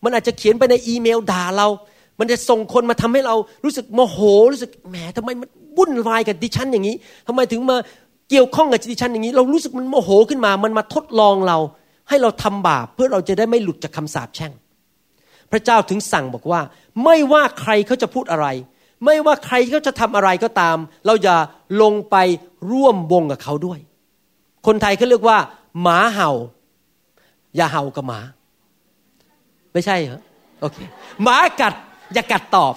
[0.03, 1.67] มันอาจจะเขียนไปในอีเมลด่าเรา
[2.19, 4.17] มันจะส่งคนมาทำให้เรารู้สึกโมโห
[4.51, 6.95] รู้สึกแหมทำไมมันวุ่นวายกับดิฉันอย่างนี้
[7.27, 7.77] ทำไมถึงมา
[8.29, 11.57] เกี่ยวข้องกับดิฉันอย่างนี้ เรารู้สึกมันโมโหขึ้นมา มันมาทดลองเรา
[12.09, 14.53] ให้เราทำบาปเพื่อเราจะได้ไม่หลุดจากคำสาปแช่ง
[15.51, 16.61] พระเจ้าถึงสั่งบอกว่า
[17.03, 18.47] ไม่ว่าใครเขาจะพูดอะไร
[19.05, 21.37] ไม่ว่าใครเขาจะทำอะไรก็ตาม เราอย่า
[21.81, 22.15] ลงไป
[22.71, 23.79] ร่วมวงกับเขาด้วย
[24.67, 25.37] คนไทยเขาเรียกว่า
[25.81, 26.31] หมาเห่า
[27.55, 28.19] อย่าเห่ากับหมา
[29.73, 30.21] ไม่ใช่เหรอ
[30.61, 30.77] โอเค
[31.23, 31.73] หมากัด
[32.13, 32.75] อย่ากัดตอบ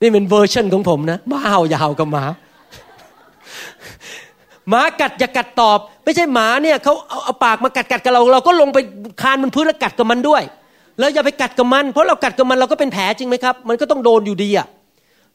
[0.00, 2.24] นี่เป็นเวอร์ชันของผมนะหมาเห่าอย่าเห่ากับหมา
[4.68, 8.78] หมากัดอย่ากัดตอบ ไม่ใช่หมาเนี่ยเขาเอาเอาปากมากัดกัดกับเรา เราก็ลงไป
[9.22, 10.42] คานบนพื้นแล้วกัดกับมันด้วย
[10.98, 14.66] แล้วอย่าไปกัดกับมัน เพราะเรากัดกับมันเราก็เป็นแผลจริงไหมครับ มันก็ต้องโดนอยู่ดีอะ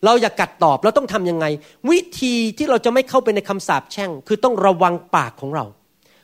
[0.05, 1.45] เราอย่ากัดตอบเราต้องทํำยังไง
[1.89, 5.65] วิธีที่เราจะไม่เข้าไปในคำสาปแช่ง คือต้องระวังปากของเรา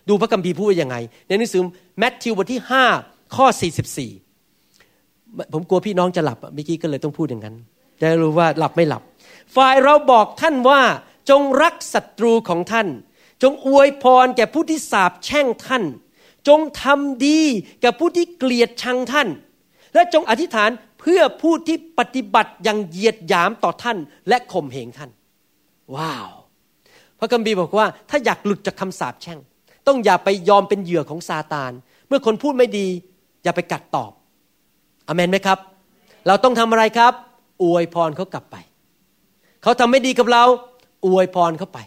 [0.09, 0.95] ดูพระคัมภีร์พูดว่ายังไง
[1.27, 1.61] ในหนังสือ
[1.99, 2.83] แมทธิวบทที่ห้า
[3.35, 4.11] ข้อสี่สิบสี่
[5.53, 7.55] ผมกลัวพี่น้องจะหลับเมื่อกี้ก็เลยต้องพูดอย่างนั้น
[8.01, 9.01] จะรู้ว่าหลับไม่หลับ
[9.55, 10.81] ฝ่ายเราบอกท่านว่า
[11.29, 12.87] จงรักศัตรูของท่าน
[13.43, 15.83] จงอวยพรแก่ผู้ที่สาบแช่งท่าน
[16.47, 17.41] จงทำดี
[17.81, 19.27] แก่ผู้ที่เกลียดชังท่าน
[19.93, 20.69] และจงอธิษฐาน
[20.99, 23.97] เพื่อผู้ที่ปฏิบัติอย่างเหยียดหยามต่อท่าน
[24.27, 25.11] และข่มเหงท่าน
[25.95, 26.29] ว้าว
[27.19, 29.39] พระคัมภีบอกว่า ถ้าอยากหลุดจากคำสาปแช่ง
[29.87, 31.71] ต้องอย่าไปยอมเป็นเหยื่อของซาตาน
[32.07, 32.87] เมื่อคนพูดไม่ดี
[33.43, 34.11] อย่าไปกัดตอบ
[35.07, 35.59] อเมนไหมครับ
[36.27, 37.13] เราต้องทำอะไรครับ
[37.63, 38.55] อวยพรเขากลับไป
[39.63, 40.43] เขาทำไม่ดีกับเรา
[41.05, 41.79] อวยพรเขาไป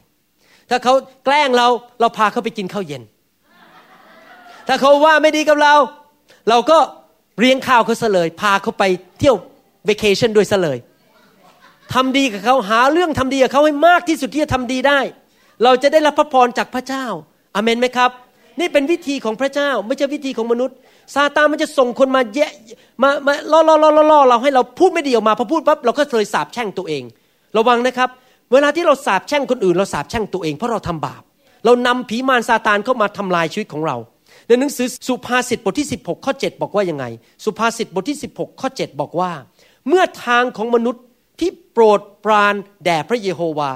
[0.70, 1.66] ถ้าเขาแกล้งเรา
[2.00, 3.02] เราพาเขาไปกินข้าวเย็น
[4.68, 5.74] ถ้าเขาว่าไม่ดีกับเรา
[6.48, 6.78] เราก็
[7.38, 8.84] เลี้ยงข้าวเขาเสลย พาเขาไป
[9.18, 9.36] เที่ยว
[9.84, 10.78] เวกเคชั่นด้วยเสลย
[11.94, 15.00] ทำดีกับเขาหาเรื่องทำดีกับเขาให้มากที่สุดที่จะทำดีได้
[15.64, 17.06] เราจะได้รับพระพรจากพระเจ้า
[17.54, 18.10] อเมนไหมครับ
[18.60, 20.76] นี่เป็นวิธีของพระเจ้าไม่ใช่วิธีของมนุษย์
[21.14, 22.50] ซาตานมันจะส่งคนมาแยะ
[23.02, 27.02] มามาล่อล่อล่อล่อเราให้เราพูดไม่ดีออกมาพอพูดปั๊บเราก็เลยสาบแช่งตัวเอง
[27.56, 28.08] ระวังนะครับ
[28.52, 31.22] เวลาที่เราสาบแช่งคนอื่น เราสาบแช่งตัวเองเพราะเราทำบาป
[31.64, 33.96] เรานำผีมารซาตานเข้ามาทำลายชีวิตของเรา
[34.46, 37.04] ในหนังสือสุภาษิตบทที่ 16 ข้อ 7 บอกว่ายังไง
[37.44, 39.30] สุภาษิตบทที่ 16 ข้อ 7 บอกว่า
[39.88, 41.04] เมื่อทางของมนุษย์
[41.40, 43.72] ที่โปรดปรานแด่พระเยโฮวา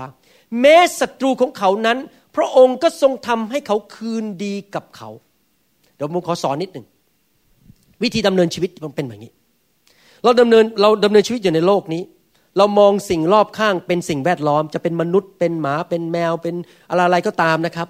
[0.60, 1.98] แม้ศัตรูของเขานั้น
[2.36, 5.08] พระองค์ก็ทรงทำให้เขาคืนดีกับเขา
[5.96, 6.86] เดี๋ยวผมขอสอนนิดหนึ่ง
[8.02, 9.30] วิธีดำเนินชีวิตมันเป็นแบบนี้
[10.24, 12.02] เราดำเนินเราดำเนินชีวิตอยู่ในโลกนี้
[12.56, 16.54] เรามองสิ่งรอบข้างเป็นสิ่งแวดล้อม จะเป็นมนุษย์เป็นหมาเป็นแมวเป็น
[16.90, 17.88] อะไรก็ตามนะครับ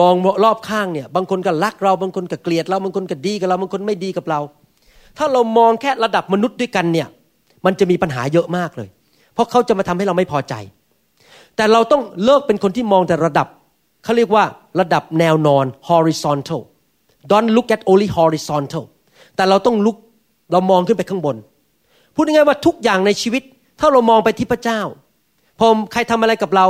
[0.00, 4.40] มองรอบข้างเนี่ยบางคนก็รักเราบางคนก็เกลียดเราบางคนก็ดีกับเราบางคนไม่ดีกับเรา
[5.18, 7.08] ถ้าเรามองแค่ระดับมนุษย์ด้วยกันเนี่ย
[7.66, 8.88] มันจะมีปัญหาเยอะมากเลย
[9.34, 10.54] เพราะเขาจะมาทำให้เราไม่พอใจ
[11.56, 13.46] แต่เราต้องเลิกเป็นคนที่มองแต่ระดับ
[14.04, 14.44] เขาเรียกว่า
[14.80, 16.60] ระดับแนวนอน horizontal
[17.30, 18.84] don't look at only horizontal
[19.36, 19.96] แต่เราต้องลุก
[20.52, 21.36] เรามองขึ้นไปข้างบน
[22.14, 23.42] พูดง่ายๆว่าทุกอย่างในชีวิต
[23.80, 24.80] ถ้าเรามองไปที่พระเจ้า
[25.58, 26.66] พอใครทำอะไรกับเรา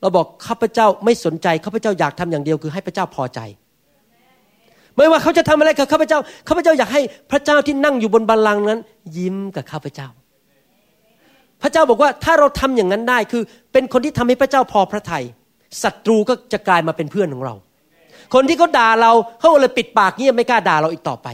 [0.00, 3.40] เราบอกข้าพเจ้าไม่สนใจข้าพเจ้าอยากทำอย่างเดียวคือให้พระเจ้าพอใจ
[4.96, 6.18] ไม่ว่าเขาจะทำอะไรกับข้าพเจ้า
[6.48, 8.80] ข้าพเจ้าอยากให้พระเจ้าที่นั่งอยู่บนบัลลังก์นั้น
[9.16, 10.08] ยิ้มกับข้าพเจ้า
[11.62, 13.42] พระเจ้าบอกว่าถ้าเราทำอย่างนั้นได้คือ
[13.72, 15.24] เป็นคนที่ทำให้พระเจ้าพอพระทยัย
[15.82, 17.54] ศัตรูก็จะกลายมาเป็นเพื่อนของเรา
[18.34, 21.28] คนที่เขาด่าเราเขาเลยปิดปากเงียบไม่กล้าด่าเราอีกต่อไป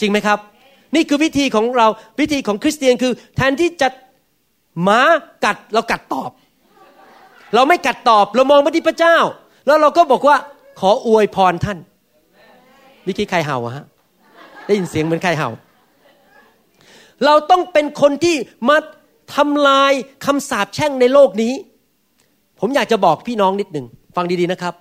[0.00, 0.38] จริงไหมครับ
[0.94, 1.86] นี่คือวิธีของเรา
[2.20, 3.88] วิธีของคริสเตียนคือ แทนที่จะ
[4.82, 5.00] หมา
[5.44, 6.30] กัดเรากัดตอบ
[7.54, 9.16] เราไม่กัดตอบเรามองไปที่พระเจ้า
[9.66, 10.36] แล้วเราก็บอกว่า
[10.80, 11.78] ขออวยพรท่าน
[13.08, 13.86] วิธีใครเห่าฮะ
[14.66, 15.50] ได้ยินเสียงเหมือนใครเห่า
[17.24, 18.36] เราต้องเป็นคนที่
[18.68, 18.76] มา
[19.34, 19.92] ทำลาย
[20.24, 21.52] คำสาปแช่งในโลกนี้
[22.60, 24.74] ผมอยากจะบอกพี่น้องนิดหนึ่งฟังดีๆนะครับ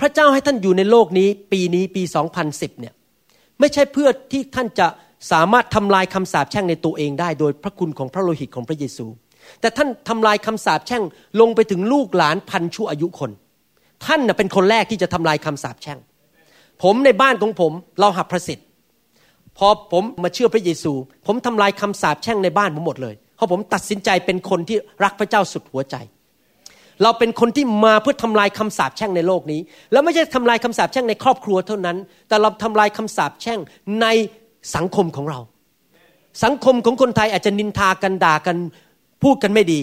[0.00, 2.02] พระเจ้าให้ท่านอยู่ในโลกนี้ ปีนี้ปี
[2.42, 2.94] 2010 เนี่ย
[3.60, 4.86] ไม่ใช่เพื่อที่ท่านจะ
[5.32, 9.06] สามารถทำลายคำสาปแช่งในตัวเองได้ โดยพระคุณของพระโลหิตของพระเยซู
[9.60, 11.02] แต่ท่านทำลายคำสาปแช่ง
[11.40, 13.30] ลงไปถึงลูกหลานพันชั่วอายุคน
[14.06, 15.98] ท่านเป็นคนแรกที่จะทำลายคำสาปแช่ง
[16.82, 18.66] ผมในบ้านของผมเราหับพระสิทธิ์
[19.58, 20.92] พอผมมาเชื่อพระเยซู
[21.26, 25.96] ผมทำลายคำสาปแช่งในบ้านผมหมดเลยเพราะผมตัดสินใจเป็นคนที่รักพระเจ้าสุดหัวใจ
[27.02, 29.60] เราเป็นคนที่มาเพื่อทำลายคำสาปแช่งในโลกนี้
[29.92, 31.96] แล้วไม่ใช่ทำลายคำสาปแช่งในครอบครัวเท่านั้น
[32.28, 33.58] แต่เราทำลายคำสาปแช่ง
[34.02, 34.06] ใน
[34.74, 35.40] สังคมของเรา
[36.44, 38.56] สังคมของคนไทยอาจจะนินทากันด่ากัน
[39.22, 39.80] พูดกันไม่ดี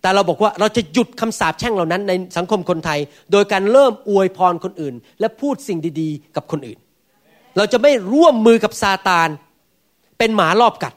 [0.00, 2.98] แต่เราบอกว่าเราจะหยุดคำสาปแช่งเหล่านั้นในสังคมคนไทย
[3.32, 6.78] โดยการเริ่มอวยพรคนอื่น และพูดสิ่งดีๆ กับคนอื่น
[7.56, 9.28] เราจะไม่ร่วมมือกับซาตาน
[10.18, 10.94] เป็นหมารอบกัด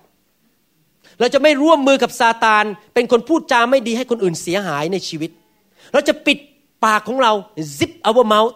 [1.20, 5.32] เราจะไม่ร่วมมือกับซาตาน เป็นคนพูดจาไม่ดีให้คนอื่นเสียหายในชีวิต
[5.94, 6.38] เราจะปิด
[6.86, 7.32] ปากของเรา
[7.78, 8.54] zip our mouth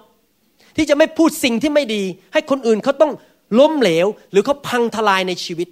[0.75, 3.11] ที่จะไม่พูดสิ่งที่ไม่ดี ให้คนอื่นเขาต้อง
[3.59, 5.67] ล้มเหลว หรือเขาพังทลายในชีวิต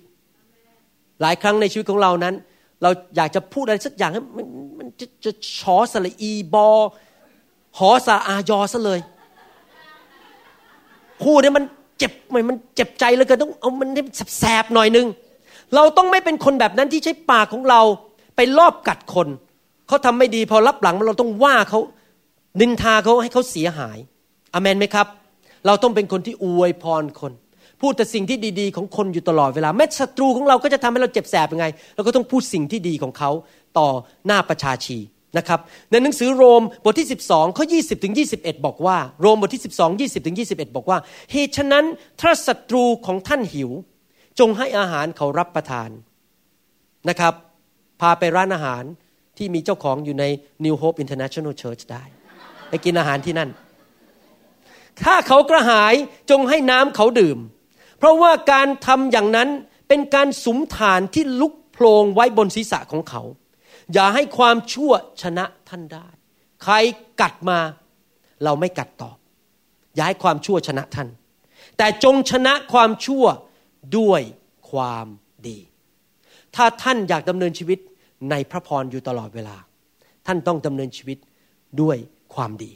[1.21, 2.35] หลายครั้งในชีวิตของเรานั้น
[2.81, 4.45] เราอยากจะพูดอะไรสักอย่างมัน
[4.79, 6.67] มันจะจะชอสละอีบอ
[7.77, 8.99] หอสาอายอซะเลย
[11.23, 11.65] พูดเนี่ยมัน
[11.97, 14.03] เจ็บมันมันเจ็บใจเลยก็ต้องเอามันให้
[14.39, 15.07] แสบหน่อยนึง
[15.75, 17.81] เราต้องไม่เป็นคนแบบนั้นที่ใช้ปากของเรา
[18.35, 19.27] ไปลอบกัดคน
[19.87, 21.79] เขาทำไม่ดีพอรับหลังเราต้องว่าเขา
[22.59, 23.97] นินทาเขาให้เขาเสียหาย
[24.53, 25.07] อเมนไหมครับ
[25.65, 27.33] เราต้องเป็นคนที่อวยพรคน
[27.81, 31.65] พูดแต่สิ่งที่ดีๆ ของคนอยู่ตลอดเวลาแม้ศัตรูของเราก็จะทำให้เราเจ็บแสบยังไง
[31.95, 33.31] เราก็ต้องพูดสิ่งที่ดีของเขา
[33.77, 33.89] ต่อ
[34.25, 34.97] หน้าประชาชี
[35.37, 35.59] นะครับ
[35.91, 40.97] ในหนังสือโรมบทที่ 12ข้อ20ถึง21 บอกว่า โรมบทที่ 12 20ถึง21 บอกว่า
[41.31, 41.85] เหตุฉะนั้น
[42.21, 43.69] ถ้าศัตรูของท่านหิว
[44.39, 45.89] จงให้อาหารเขารับประทาน
[47.09, 47.33] นะครับ
[48.01, 48.83] พาไปร้านอาหาร
[49.37, 50.25] ที่มีเจ้าของอยู่ใน
[50.65, 52.03] New Hope International Church ได้
[52.69, 53.49] ไปกินอาหารที่นั่น
[55.03, 55.93] ถ้าเขากระหาย
[56.29, 57.37] จงให้น้ำเขาดื่ม
[57.99, 59.49] เพราะว่าการทำอย่างนั้น
[59.87, 63.21] เป็นการสุมฐานที่ลุกโพลงไว้บนศีรษะของเขา
[63.93, 66.07] อย่าให้ความชั่วชนะท่านได้
[66.63, 66.73] ใคร
[67.21, 67.59] กัดมา
[68.43, 69.17] เราไม่กัดตอบ
[69.95, 71.07] อย่าให้ความชั่วชนะท่าน
[71.77, 73.25] แต่จงชนะความชั่ว
[73.97, 74.21] ด้วย
[74.71, 75.07] ความ
[75.47, 75.59] ดี
[76.55, 77.79] ถ้าท่านอยากดำเนินชีวิต
[78.29, 79.55] ในพระพรอยู่ตลอดเวลา
[80.27, 81.17] ท่านต้องดำเนินชีวิต
[81.81, 81.97] ด้วย
[82.35, 82.71] ความดี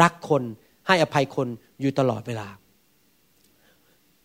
[0.00, 0.42] รักคน
[0.86, 1.48] ให้อภัยคน
[1.80, 2.48] อยู่ตลอดเวลา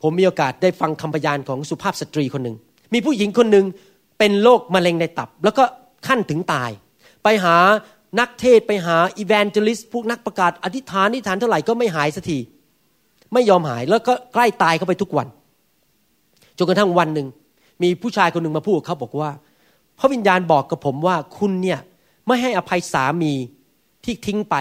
[0.02, 2.56] ผมมีโอกาสได้ฟังคำพยานของสุภาพสตรีคนหนึ่ง
[2.94, 3.66] มีผู้หญิงคนหนึ่ง
[4.20, 5.64] เป็นโรคมะเร็งในตับ แล้วก็
[6.08, 6.70] ขั้นถึงตาย
[7.24, 7.56] ไปหา
[8.20, 12.40] นักเทศไปหาอีแวนเจลิสพวกนักประกาศอธิษฐานอธิษฐานเท่าไหร่ก็ไม่หายสักที
[13.34, 15.28] ไม่ยอมหายแล้วก็ใกล้ตายเข้าไปทุกวัน
[16.58, 17.28] จนกระทั่งวันหนึ่ง
[17.84, 19.32] มีผู้ชายคนหนึ่งมาพูดเขาบอกว่า
[20.00, 21.80] พระวิญญาณบอกกับผมว่าคุณเนี่ย
[22.28, 23.34] ไม่ให้อภัยสามี
[24.04, 24.56] ที่ทิ้งไป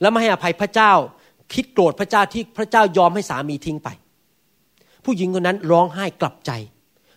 [0.00, 0.92] แล้วไม่ให้อภัยพระเจ้า
[1.54, 3.88] คิดโกรธพระเจ้าที่พระเจ้ายอมให้สามีทิ้งไป
[5.04, 6.50] ผู้หญิงคนนั้นร้องไห้กลับใจ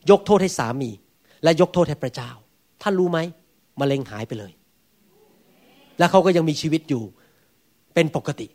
[0.10, 0.89] ยกโทษให้สามี
[1.43, 2.30] และยกโทษให้พระเจ้า
[2.82, 3.19] ท่านรู้ไหม
[3.80, 4.52] มะเร็งหายไปเลย
[6.00, 7.04] แล้วเขาก็ยังมีชีวิตอยู่
[7.93, 8.47] เป็นปกติ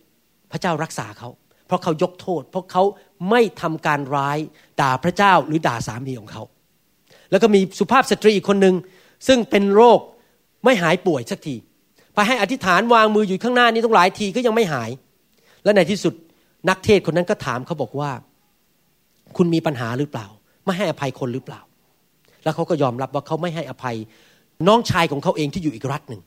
[0.52, 1.28] พระเจ้ารักษาเขา
[1.66, 2.82] เพราะเขายกโทษ เพราะเขา
[3.30, 4.38] ไม่ทำการร้าย
[4.80, 6.42] ด่าพระเจ้าหรือด่าสามีของเขา
[7.30, 8.74] แล้วก็มีสุภาพสตรีอีกคนหนึ่ง
[9.26, 10.00] ซึ่งเป็นโรค
[10.64, 11.54] ไม่หายป่วยสักที
[12.14, 14.90] ไปให้อธิษฐานวางมืออยู่ข้างหน้านี้ต้องหลายทีก็ยังไม่หาย
[15.64, 16.14] และในที่สุด
[16.68, 18.10] นักเทศคนนั้นก็ถามเขาบอกว่า
[19.36, 20.26] คุณมีปัญหาหรือเปล่า
[20.64, 21.60] ไม่ให้อภัยคนหรือเปล่า
[22.44, 23.96] แล้วเขาก็ยอมรับว่าเขาไม่ให้อภัย
[24.68, 26.22] น้องชายของเขาเองที่อยู่อีกรัฐหนึ่ง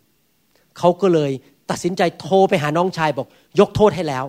[0.78, 1.32] เขาก็เลย
[1.72, 3.28] ตัดสินใจโทรไปหาน้องชายบอก
[3.60, 4.26] ยกโทษให้แล้ว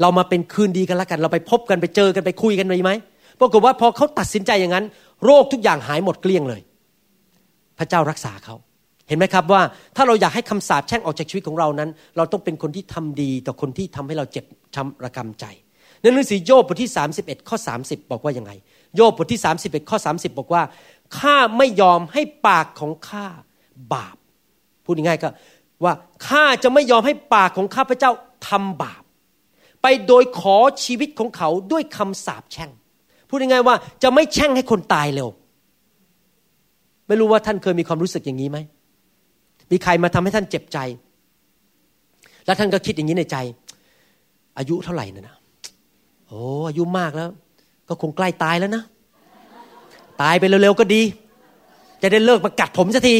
[0.00, 2.92] เรามาเป็นคืนดีกันล้วกัน เราไปพบกันไปเจอกันไปคุยกันเลยไหม
[3.40, 4.84] ปรากฏว่าพอเขาตัดสินใจอย่างนั้น
[5.24, 6.60] โรคทุกอย่างหายหมดเกลี้ยงเลย
[7.78, 8.54] พระเจ้ารักษาเขา
[9.08, 9.62] เห็นไหมครับว่า
[9.96, 15.44] ถ้าเราอยากให้คำสาปแช่งออกจากชีวิตของเรานั้น เราต้องเป็นคนที่ทำดีต่อคนที่ทำให้เราเจ็บช้ำระกำใจ
[16.04, 18.52] ในหนังสือโยบบทที่ 31 ข้อ 30 บอกว่ายังไง
[18.96, 20.62] โยบบทที่ 31 ข้อ 30 บอกว่า
[21.18, 23.26] ข้าไม่ยอมให้ปากของข้า
[23.92, 24.16] บาป
[24.84, 25.28] พูดง่ายๆก็
[25.84, 25.92] ว่า
[26.28, 28.10] ข้าจะไม่ยอมให้ปากของข้าพเจ้า
[28.48, 29.02] ทำบาป
[29.82, 32.70] ไปโดยขอชีวิตของเขาด้วยคำสาปแช่ง
[33.28, 35.28] พูดง่ายๆว่าจะไม่แช่งให้คนตายเร็ว
[37.08, 38.58] ไม่รู้ว่าท่านเคยมีความรู้สึกอย่างนี้ไหม
[39.70, 40.78] มีใครมาทำให้ท่านเจ็บใจ
[42.46, 43.36] แล้วท่านก็คิดอย่างนี้ในใจ
[44.58, 45.36] อายุเท่าไหร่นะนะ
[46.28, 47.30] โอ้อายุมากแล้ว
[47.88, 48.82] ก็คงใกล้ตายแล้วนะ
[50.22, 51.02] ตายไปเร็วๆก็ดี
[52.02, 53.16] จะได้เลิกมากัดผมสักที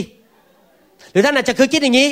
[1.11, 2.09] หรือท่านอาจจะเคยคิดอย่างนี้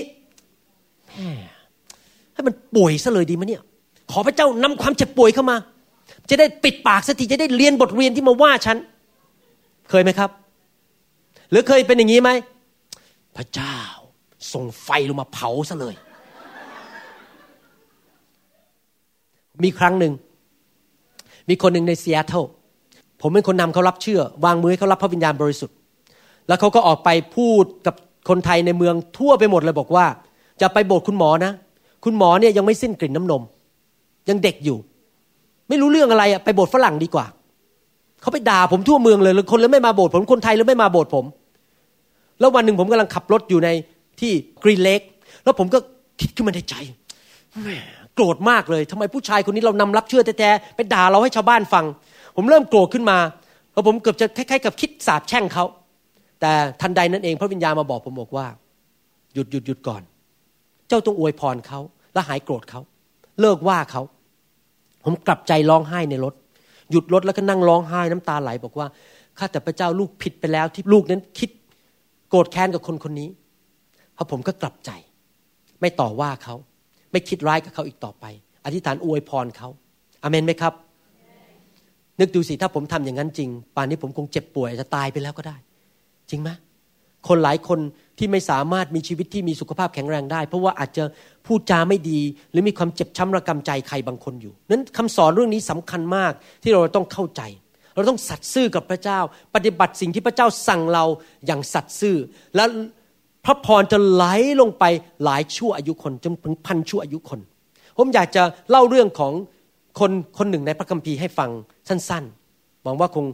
[2.34, 3.62] ให้มันป่วยซะเลยดีไหมเนี่ย
[4.10, 5.56] ขอพระเจ้านำความเจ็บป่วยเข้ามา
[6.30, 8.76] จะได้ปิดปากสักทีจะได้เรียนบทเรียนที่มาว่าฉัน
[9.90, 10.30] เคยไหมครับ
[11.50, 12.30] หรือเคยเป็นอย่างนี้ไหม
[13.36, 13.76] พระเจ้า
[14.52, 15.94] ส่งไฟลงมาเผาซะเลย
[19.62, 20.12] มีครั้งหนึ่ง
[21.48, 22.44] มีคนหนึ่งในซีแอตเทิล
[23.20, 25.76] ผมเป็นคนนำเขารับเชื่อ วางมือให้เขารับพระวิญญาณบริสุทธิ์
[26.48, 27.94] แล้วเขาก็ออกไปพูดกับ
[28.28, 30.06] คนไทยในเมืองทั่วไปหมดเลยบอกว่า
[30.60, 31.52] จะไปโบสถ์คุณหมอนะ
[32.04, 33.42] คุณหมอเนี่ยยังไม่สิ้นกลิ่นน้ำนม
[34.28, 34.78] ยังเด็กอยู่
[35.68, 37.26] ไม่รู้เรื่องอะไรอะไปโบสถ์ฝรั่งดีกว่า
[38.20, 41.24] เขาไปด่าผมทั่วเมืองเลยคนเลยไม่มาโบสถ์ผมคนไทยเลยไม่มาโบสถ์ผม
[42.40, 43.68] แล้ววันหนึ่งผมกำลังขับรถอยู่ใน
[44.20, 45.00] ที่กรีนเลก
[45.44, 45.78] แล้วผมก็
[46.20, 46.74] คิดขึ้นมาในใจ
[48.01, 51.84] แโกรธมากเลยทำไมผู้ชายคนนี้เรานำรับเชื่อแท้ๆไปด่าเราให้ชาวบ้านฟัง
[52.36, 53.18] ผมเริ่มโกรธขึ้นมา
[53.72, 55.64] แล้วผมเกือบจะคล้ายๆกับคิดสาบแช่งเขา
[56.40, 58.46] แต่ทันใดนั้นเองพระวิญญาณมาบอกผมบอกว่า
[59.34, 60.02] หยุดหยุดหยุดก่อน
[60.88, 61.80] เจ้าต้องอวยพรเขา
[62.12, 62.80] และหายโกรธเขา
[63.40, 64.02] เลิกว่าเขา
[65.04, 66.34] ผมกลับใจร้องไห้ในรถ
[66.90, 68.86] หยุดรถแล้วก็นั่งร้องไห้น้ำตาไหลบอกว่า
[69.38, 71.50] ข้าแต่พระเจ้าลูกผิดไปแล้ว ที่ลูกนั้นคิด
[72.30, 73.28] โกรธแค้นกับคนคนนี้
[74.16, 74.90] พอผมก็กลับใจ
[75.80, 76.54] ไม่ต่อว่าเขา
[77.12, 78.24] ไม่คิดร้ายกับเขาอีกต่อไป
[78.64, 79.68] อธิษฐานอวยพรเขา
[80.22, 80.74] อเมนไหมครับ
[82.20, 85.56] นึกดูสิถ้าผมทำอย่างนั้นจริง ป่านนี้ผมคงเจ็บป่วยจะตายไปแล้วก็ได้
[86.30, 86.50] จริงไหม
[87.28, 87.80] คนหลายคน
[88.18, 91.04] ที่ไม่สามารถมีชีวิตที่มีสุขภาพแข็งแรงได้ เพราะว่าอาจจะ
[91.46, 92.20] พูดจาไม่ดี
[92.50, 97.42] หรือมีความเจ็บช้ำระกำใจใครบางคนอยู่ นั้นคำสอนเรื่องนี้สำคัญมากที่เราต้องเข้าใจ
[97.94, 99.20] เราต้องสัตย์ซื่อกับพระเจ้า
[99.54, 101.04] ปฏิบัติสิ่งที่พระเจ้าสั่งเรา
[101.46, 102.16] อย่างสัตย์ซื่อ
[102.56, 102.68] แล้ว
[103.44, 104.24] พระพรจะไหล
[104.60, 104.84] ลงไป
[105.24, 107.40] หลายชั่วอายุคนจนถึงพันชั่วอายุคน
[107.96, 109.32] ผมอยากจะเล่าเรื่องของ
[109.98, 111.50] คนคนหนึ่งในพระคัมภีร์ให้ฟัง
[111.88, 113.24] สั้นๆ หวังว่าคง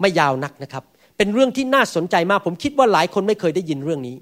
[0.00, 0.84] ไม่ยาวนักนะครับ
[1.16, 4.16] เป็นเรื่องที่น่าสนใจมาก ผมคิดว่าหลายคนไม่เคยได้ยินเรื่องนี้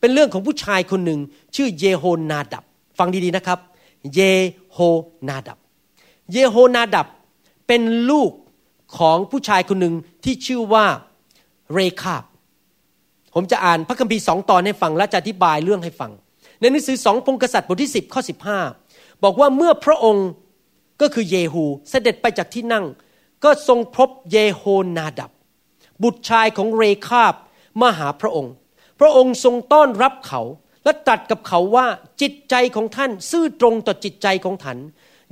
[0.00, 1.20] เป็นเรื่องของผู้ชายคนหนึ่ง
[1.56, 2.64] ชื่อเยโฮนาดับ
[2.98, 3.58] ฟังดีๆนะครับ
[4.14, 4.20] เย
[4.72, 4.78] โฮ
[5.28, 5.58] นาดับ
[6.32, 7.06] เยโฮนาดับ
[7.66, 8.30] เป็นลูก
[8.98, 10.86] ของผู้ชายคนหนึ่งที่ชื่อว่า
[11.74, 12.22] เรคาบ
[13.34, 16.10] ผมจะอ่านพระคัมภีร์สองตอนให้ฟังและจะอธิบายเรื่องให้ฟัง
[16.60, 18.20] ในหนังสือสองพงกษัตริย์บทที่ 10ข้อ
[18.72, 20.28] 15 บอกว่าเมื่อพระองค์
[21.00, 22.84] ก็คือเยฮูเสด็จไปจากที่นั่ง
[23.44, 24.62] ก็ทรงพบเยโฮ
[24.96, 25.30] นาดับ
[26.02, 27.34] บุตรชายของเรคาบ
[27.80, 28.52] มาหาพระองค์
[29.00, 30.40] พระองค์ทรงต้อนรับเขา
[30.84, 31.86] และตรัสกับเขาว่า
[32.22, 34.78] จิตใจของท่าน ซื่อตรงต่อจิตใจของท่าน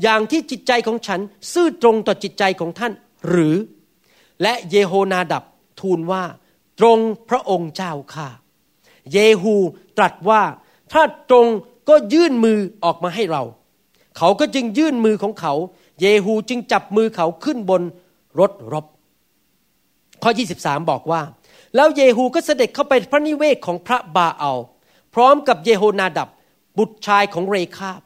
[0.03, 1.21] อย่างที่จิตใจของฉัน
[1.53, 2.93] ซื่อตรงต่อจิตใจของท่าน
[3.29, 3.57] หรือ
[4.43, 5.45] และเยโฮนาดับ
[5.81, 6.25] ทูลว่า
[6.81, 6.99] ตรง
[7.31, 8.29] พระองค์เจ้าข้า
[9.13, 9.57] เยฮู
[9.99, 10.43] ตรัสว่า
[10.93, 11.47] ถ้าตรง
[11.89, 13.43] ก็ยื่นมือออกมาให้เรา
[14.19, 15.55] เขาก็จึงยื่นมือของเขา
[16.01, 17.83] เยฮูจึงจับมือเขาขึ้นบน
[18.41, 18.87] รถรบ
[20.23, 21.23] ข้อ 23 บอกว่า
[21.77, 24.59] แล้วเยฮูก็เสด็จเข้าไปพระนิเวศของพระบาอัล
[25.15, 26.29] พร้อมกับเยโฮนาดับ
[26.79, 28.01] บุตรชายของเรคาบ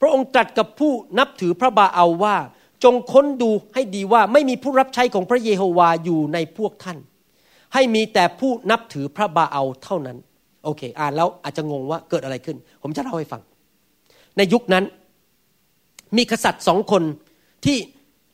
[0.00, 2.36] พระองค์ตรัสกับผู้นับถือพระบาอัลว่า
[2.84, 6.98] จงค้นดูให้ดีว่าไม่มีผู้รับใช้ของพระเยโฮวาอยู่ในพวกท่าน
[7.74, 10.16] ให้มีแต่ผู้นับถือพระบาอัลเท่านั้น
[10.64, 13.42] โอเค อ่านแล้วอาจจะงงว่าเกิดอะไรขึ้น ผมจะเล่าให้ฟัง
[14.36, 14.84] ในยุคนั้น
[16.16, 17.02] มีกษัตริย์สองคน
[17.64, 17.76] ที่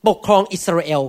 [0.08, 1.02] ปกครองอิสราเอล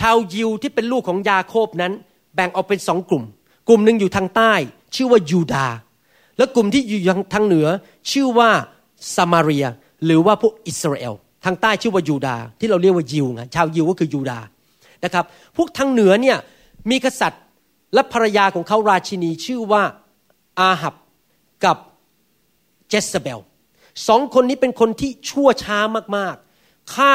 [0.00, 1.92] ชาวยิวที่เป็นลูกของยาโคบนั้น
[2.34, 3.24] แบ่งออกเป็นสองกลุ่ม
[3.68, 4.52] กลุ่มหนึ่งอยู่ทางใต้
[4.94, 5.66] ชื่อว่ายูดา
[6.38, 7.66] และกลุ่มที่อยู่ทางเหนือ
[8.10, 8.50] ชื่อว่า
[9.14, 9.66] ซามารีย
[10.04, 14.38] หรือว่าพวกอิสราเอล ทางใต้ชื่อว่ายูดา ที่เราเรียกว่ายิวไงชาวยิวก็คือยูดา
[15.04, 15.24] นะครับ
[15.56, 16.36] พวกทางเหนือเนี่ย
[16.90, 17.42] มีกษัตริย์
[17.94, 19.82] และภรรยาของเขาราชินีชื่อว่า
[20.60, 20.94] อาหับ
[21.64, 21.76] กับ
[22.88, 23.40] เจสเบล
[24.08, 25.78] สองคนนี้เป็นคนที่ชั่วช้า
[26.16, 27.14] มากๆฆ่า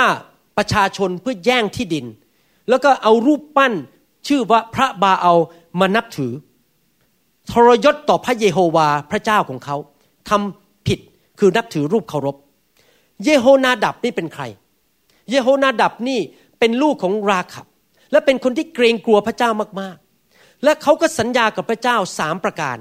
[0.58, 2.06] ประชาชนเพื่อแย่งที่ดิน
[2.70, 3.74] แล้วก็เอารูปปั้น
[4.28, 5.34] ชื่อว่าพระบาเอา
[5.80, 6.34] มานับถือ
[7.52, 9.76] ทรยศต่อพระเยโฮวาพระเจ้าของเขา
[10.30, 11.00] ทำผิด
[11.40, 12.36] คือนับถือรูปเคารพ
[13.24, 14.44] เยโฮนาดับนี่เป็นใคร
[15.30, 16.20] เยโฮนาดับนี่
[16.60, 17.66] เป็นลูกของราขับ
[18.12, 19.50] และเป็นคนที่เกรงกลัวพระเจ้า
[19.82, 19.98] มาก
[20.66, 22.78] และเขาก็สัญญากับพระเจ้าสามประการ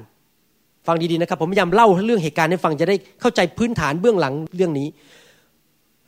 [0.87, 4.89] ฟังดีๆนะครับ ผมพยายามเล่าเรื่องเหตุการณ์ให้ฟังจะได้เข้าใจพื้นฐานเบื้องหลังเรื่องนี้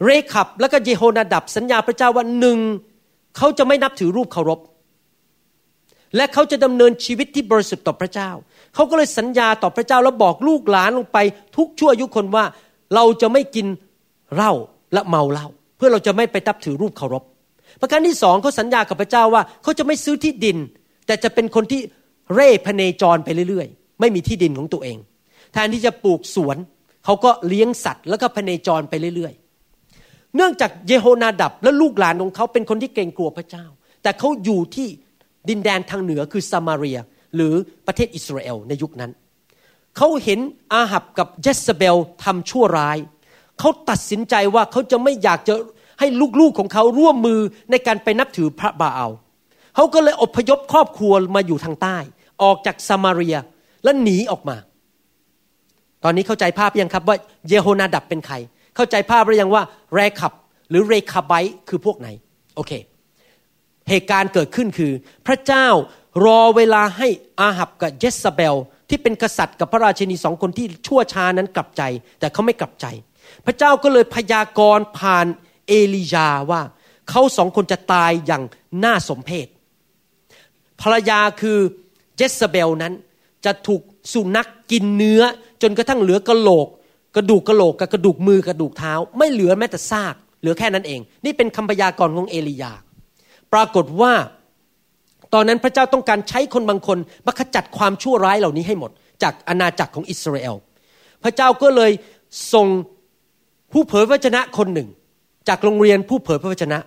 [0.05, 2.59] เรขับแล้วก็เยโฮนาดับ สัญญาพระเจ้าว่าหนึ่ง
[3.37, 4.61] เขาจะไม่นับถือรูปเคารพ
[6.17, 8.31] และเขาจะดำเนินชีวิตที่บริสุทธิ์ต่อพระเจ้า
[8.75, 11.19] เขาก็เลยสัญญาต่อพระเจ้าแล้วบอกลูกหลานลงไป
[11.57, 12.45] ทุกชั่วอายุคนว่า
[12.95, 13.67] เราจะไม่กิน
[14.35, 14.53] เหล้า
[14.93, 17.23] และเมาเหล้าเพื่อเราจะไม่ไปตับถือรูปเคารพ
[17.81, 20.57] ประการที่สองเขาสัญญากับพระเจ้าว่าเขาจะไม่ซื้อที่ดิน
[21.07, 21.81] แต่จะเป็นคนที่
[22.35, 24.99] เร่พเนจรไปเรื่อยๆ ไม่มีที่ดินของตัวเอง
[25.53, 26.57] แทนที่จะปลูกสวน
[27.05, 33.67] เขาก็เลี้ยงสัตว์ แล้วก็พเนจรไปเรื่อยๆ เนื่องจากเยโฮนาดับและลูกหลานของเขาเป็นคนที่เกรงกลัวพระเจ้า
[34.03, 34.89] แต่เขาอยู่ที่
[35.49, 36.99] ดินแดนทางเหนือคือซามาเรีย
[37.37, 37.55] หรือ
[37.87, 39.11] ประเทศอิสราเอลในยุคนั้น
[39.97, 40.41] เขาเห็น
[40.73, 42.99] อาหับกับเจสเบลทำชั่วร้าย
[43.61, 45.55] เขาตัดสินใจว่าเขาจะไม่อยากจะ
[46.01, 46.07] ให้
[46.41, 47.41] ลูกๆของเขาร่วมมือ
[47.71, 49.13] ในการไปนับถือพระบาอัล
[49.77, 51.97] เขาก็เลยอพยพครอบครัวมาอยู่ทางใต้
[52.43, 53.37] ออกจากซามาเรีย
[53.85, 54.57] และหนีออกมา
[56.05, 57.17] ตอนนี้เข้าใจภาพยังครับว่า
[57.49, 58.35] เยโฮนาดับเป็นใคร
[58.77, 59.63] เข้าใจภาพหรือยังว่า
[59.95, 60.33] แรคับ
[60.71, 61.33] หรือเรคาไบ
[61.69, 62.09] คือพวกไหน
[62.57, 62.73] โอเค
[63.89, 64.93] เหตุการณ์เกิดขึ้นคือ
[65.27, 65.67] พระเจ้า
[66.25, 67.09] รอเวลาให้
[67.41, 68.57] อาหับกับเยสเบล
[68.89, 71.83] ที่เป็นกษัตริย์กับพระราชินีสองคนที่ชั่วช้านั้นกลับใจ
[72.21, 72.87] แต่เขาไม่กลับใจ
[73.47, 75.27] พระเจ้าก็เลยพยากรณ์ผ่าน
[75.69, 76.61] เอลียาว่า
[77.11, 78.43] เขาสองคนจะตายอย่าง
[78.85, 79.47] น่าสมเพช
[80.81, 81.59] ภรรยาคือ
[82.17, 82.93] เจสเบลนั้น
[83.45, 85.23] จะถูกสุนัขกกินเนื้อ
[85.63, 86.69] จนกระทั่งเหลือกระโหลก
[87.17, 92.73] กระดูกกระโหลกกับกระดูกมือกระดูกเท้า ไม่เหลือแม้แต่ซาก เหลือแค่นั้นเอง นี่เป็นคำพยากรณ์ของเอลียา
[93.53, 94.13] ปรากฏว่า
[95.35, 98.91] ตอนนั้นพระเจ้าต้องการใช้คนบางคนมาขจัดความชั่วร้ายเหล่านี้ให้หมด
[99.23, 100.55] จากอาณาจักรของอิสราเอล
[101.23, 101.93] พระเจ้าก็เลย
[102.53, 102.67] ส่ง
[103.73, 104.89] ผู้เผยพระชนะคนหนึ่ง
[105.49, 106.79] จากโรงเรียนผู้เผยพระวจนะ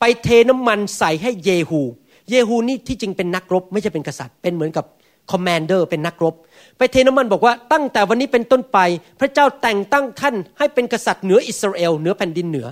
[0.00, 1.82] ไปเทน้ำมันใส่ให้เยฮู
[2.30, 4.84] เยฮูนี่ที่จริงเป็นนักรบ ไม่ใช่เป็นกษัตริย์ เป็นเหมือนกับ
[5.30, 6.34] commander เป็นนักรบ
[6.78, 8.78] ไปเทน้ำมันบอกว่าตั้งแต่วันนี้เป็นต้นไป
[9.20, 12.66] พระเจ้าแต่งตั้งท่านให้เป็นกษัตริย์เหนืออิสราเอลเหนือแผ่นดินเหนือ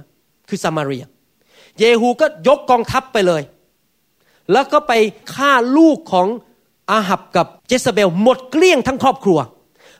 [0.48, 1.04] คือสะมาเรีย
[1.78, 3.42] เยฮูก็ยกกองทัพไปเลย
[4.52, 4.92] แล้วก็ไป
[5.34, 6.26] ฆ่าลูกของ
[6.90, 9.38] อาหับกับเยเซเบลหมดเกลี้ยงทั้งครอบครัว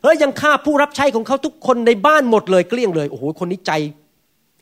[0.03, 3.71] แล้วยังฆ่าผู้รับใช้ของเขาทุกคนในบ้านหมดเลยเกลี้ยงเลยโอ้โหคนนี้ใจ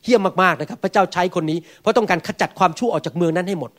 [0.04, 3.70] เฮี้ยมมากๆนะครับ พระเจ้าใช้คนนี้เพราะต้องการขจัดความชั่วออกจากเมืองนั้นให้หมด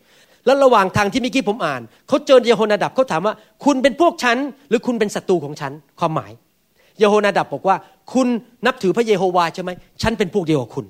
[0.46, 3.34] แล้วระหว่างทางที่เมื่อกี้ผมอ่านเขาเจอเยโฮนาดับเขาถามว่า
[3.66, 4.38] คุณเป็นพวกฉัน
[4.70, 6.32] หรือคุณเป็นศัตรูของฉันความหมาย
[7.00, 7.76] เยโฮนาดับบอกว่า
[8.14, 8.28] คุณ
[8.66, 10.86] นับถือพระเยโฮวาใช่ไหมฉันเป็นพวกเดียวกับคุณ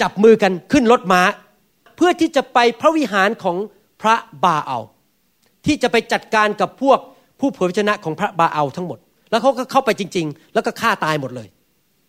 [0.00, 1.22] จับมือกันขึ้นรถม้า
[1.96, 3.56] เพื่อที่จะไปพระวิหารของ
[4.02, 4.78] พระบาเอา
[5.66, 6.98] ที่จะไปจัดการกับพวก
[7.40, 8.98] ผู้เผยชนะของพระบาเอาทั้งหมด
[9.30, 11.48] แล้วเขาก็เข้าไปจริง ๆ แล้วก็ฆ่าตายหมดเลย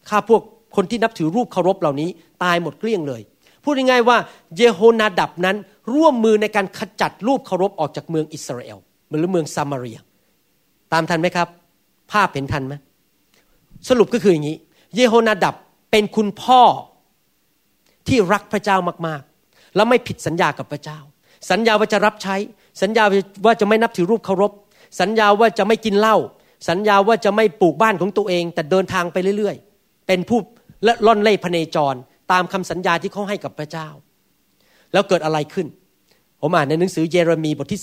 [0.10, 0.42] ฆ่าพวก
[0.76, 2.10] คนที่นับถือรูปเคารพเหล่านี้
[2.44, 3.22] ตายหมดเกลี้ยงเลย
[3.70, 4.18] พูดง่ายๆว่า
[4.58, 5.58] เยโฮนาดับนั้น
[5.96, 8.78] ร่วมมือในการขจัดรูปเคารพออกจากเมืองอิสราเอล
[9.18, 10.00] หรือเมืองซามารีย
[10.94, 11.48] ตามทันไหมครับ
[12.12, 12.74] ภาพเห็นทันไหม
[13.90, 14.58] สรุปก็คืออย่างนี้
[14.96, 15.56] เยโฮนาดับ
[15.92, 16.62] เป็นคุณพ่อ
[18.08, 18.78] ที่รักพระเจ้า
[19.08, 21.00] มากๆ แล้วไม่ผิดสัญญากับพระเจ้า
[21.52, 22.36] สัญญาว่าจะรับใช้
[22.82, 23.04] สัญญา
[23.46, 24.52] ว่าจะไม่นับถือรูปเคารพ
[25.00, 26.18] สัญญาว่าจะไม่กินเหล้า
[26.70, 30.40] สัญญาว่าจะไม่ปลูกบ้านของตัวเอง แต่เดินทางไปเรื่อยๆ เป็นผู้
[30.84, 31.96] และล่อนเล่พเนจร
[32.32, 33.88] ตามคำสัญญาที่เขาให้กับพระเจ้า
[34.94, 35.68] แล้วเกิดอะไรขึ้น
[36.42, 37.82] ผมอ่านในหนังสือเยเรมีบทที่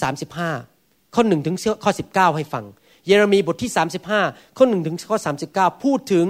[0.55, 2.65] 35 ข้อหนึ่งถึงข้อ 19 ให้ฟัง
[3.07, 3.71] เยเรมีบทที่
[4.15, 5.19] 35 ข้อหนึ่งถึงข้อ
[5.51, 6.27] 39 พูดถึง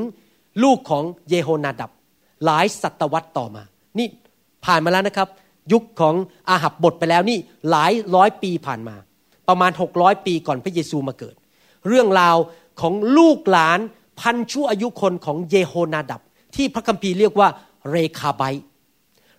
[0.64, 1.90] ลูกของเยโฮนาดับ
[2.44, 3.62] หลายศตวรรษต่อมา
[3.98, 4.06] นี่
[4.64, 5.28] ผ่านมาแล้วนะครับ
[5.72, 6.14] ยุคของ
[6.48, 7.38] อาหับบทไปแล้วนี่
[7.70, 8.96] หลายร้อยปีผ่านมา
[9.48, 11.34] ประมาณ 600 ปีก่อนพระเยซูมาเกิด
[11.88, 12.36] เรื่องราว
[12.80, 13.78] ของลูกหลาน
[14.20, 16.20] พันชั่วอายุคนของเยโฮนาดับ
[16.56, 17.48] ที่พระคัมภีร์เรียกว่า
[17.90, 18.42] เรคาไบ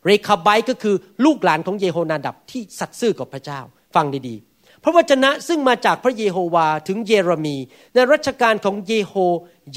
[0.05, 3.59] เรคาไบก็คือลูกหลานของเยโฮนาดับที่สัตย์ซื่อกับพระเจ้า
[3.95, 7.57] ฟังดีๆ พระวจนะซึ่งมาจากพระเยโฮวาถึงเยเรมี
[7.93, 9.13] ในรัชกาลของเยโฮ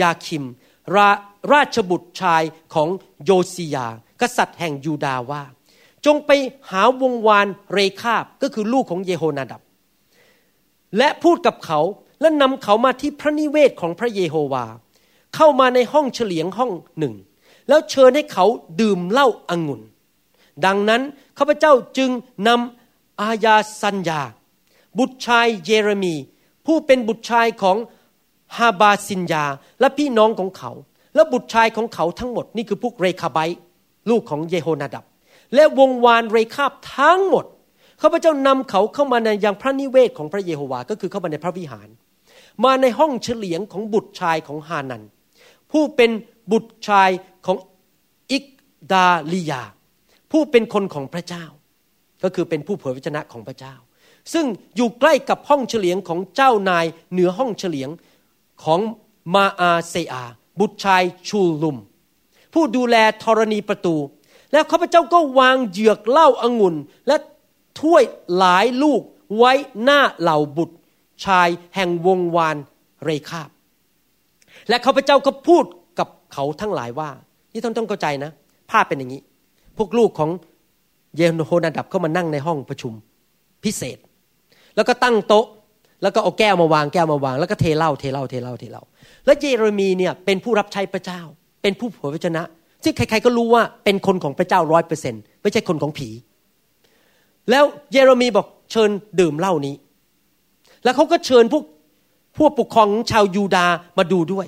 [0.01, 0.45] ยาคิม
[0.95, 1.09] รา
[1.53, 2.43] ราชบุตรชาย
[2.75, 2.89] ของ
[3.25, 3.87] โยซียา
[4.21, 5.43] กษัตริย์แห่งยูดาว่า
[6.07, 6.31] จงไป
[6.71, 9.61] หาวงวานเรคาบก็คือลูกของเยโฮนาดับ
[10.99, 11.81] และพูดกับเขา
[12.21, 14.65] และนำเขามาที่พระนิเวศของพระเยโฮวา
[15.37, 17.15] เข้ามาในห้องเฉลียงห้องหนึ่ง
[17.69, 18.47] แล้วเชิญให้เขา
[18.81, 19.83] ดื่มเหล้าอางุ่น
[20.65, 21.03] ดังนั้น
[21.39, 22.11] ข้าพเจ้าจึง
[22.49, 24.21] นำอาญาสัญญา
[24.99, 26.15] บุตรชายเยเรมี
[26.67, 27.77] ผู้เป็นบุตรชายของ
[28.57, 29.45] ฮาบาสินยา
[29.81, 30.71] และพี่น้องของเขา
[31.15, 33.39] และบุตรชายของเขาทั้งหมดนี่คือพวกเรคาไบ
[34.11, 35.05] ลูกของเยโฮนาดับ
[35.55, 37.45] และวงวานเรคาบทั้งหมด
[38.03, 41.89] ข้าพเจ้านำเขาเข้ามาในยังพระนิเวศของพระเยโฮวาก็คือเข้ามาในพระวิหาร
[42.65, 45.03] มาในห้องเฉลียงของบุตรชายของฮานัน
[45.71, 46.11] ผู้เป็น
[46.53, 47.11] บุตรชาย
[47.49, 47.59] ของ
[48.31, 48.45] อิก
[48.93, 49.63] ดาลียา
[50.31, 51.45] ผู้เป็นคนของพระเจ้า
[52.23, 53.75] ก็คือเป็นผู้เผยพระชนะของพระเจ้า
[54.33, 54.47] ซึ่ง
[54.77, 57.91] อยู่ใกล้กับห้องเฉลียงของเจ้านายเหนือห้องเฉลียง
[58.65, 58.81] ของ
[59.35, 60.25] มาอาเซอา
[60.59, 61.77] บุตรชายชูลุม
[62.55, 63.97] ผู้ดูแลธรณีประตู
[64.53, 66.77] แล้วข้าพเจ้าก็วางเหยือกเหล้าอางุ่น
[67.07, 67.17] และ
[67.81, 68.03] ถ้วย
[68.37, 69.03] หลายลูก
[69.37, 70.77] ไว้หน้าเหล่าบุตร
[71.25, 72.57] ชายแห่งวงวาน
[73.05, 73.51] เรคาบ
[74.69, 75.65] และข้าพเจ้าก็พูด
[75.99, 77.11] กับเขาทั้งหลายว่า
[77.53, 78.31] นี่ท่านต้องเข้าใจนะ
[78.71, 79.23] ภาพเป็นอย่างนี้
[79.79, 80.31] พวกลูกของ
[81.17, 82.93] เยโฮนาดับเข้ามานั่งในห้องประชุม
[83.65, 83.99] พิเศษ
[84.77, 85.47] แล้วก็ตั้งโต๊ะ
[86.03, 88.83] แล้วก็เอาแก้วมาวางแก้วมาวาง แล้วก็เทเหล้าเทเหล้าเทเหล้าเทเหล้า
[89.27, 91.21] แล้วเยเรมีเนี่ยเป็นผู้รับใช้พระเจ้า
[91.63, 92.43] เป็นผู้เผยพระชนะ
[92.85, 96.09] ซึ่งใครๆก็รู้ว่าเป็นคนของพระเจ้าร้อยเปอร์เซ็นไม่ใช่คนของผี
[97.51, 98.91] แล้วเยเรมีบอกเชิญ
[99.21, 99.75] ดื่มเหล้านี้
[100.85, 101.65] แล้วเขาก็เชิญพวก
[102.39, 103.67] พวกปกครองชาวยูดา
[103.99, 104.47] มาดูด้วย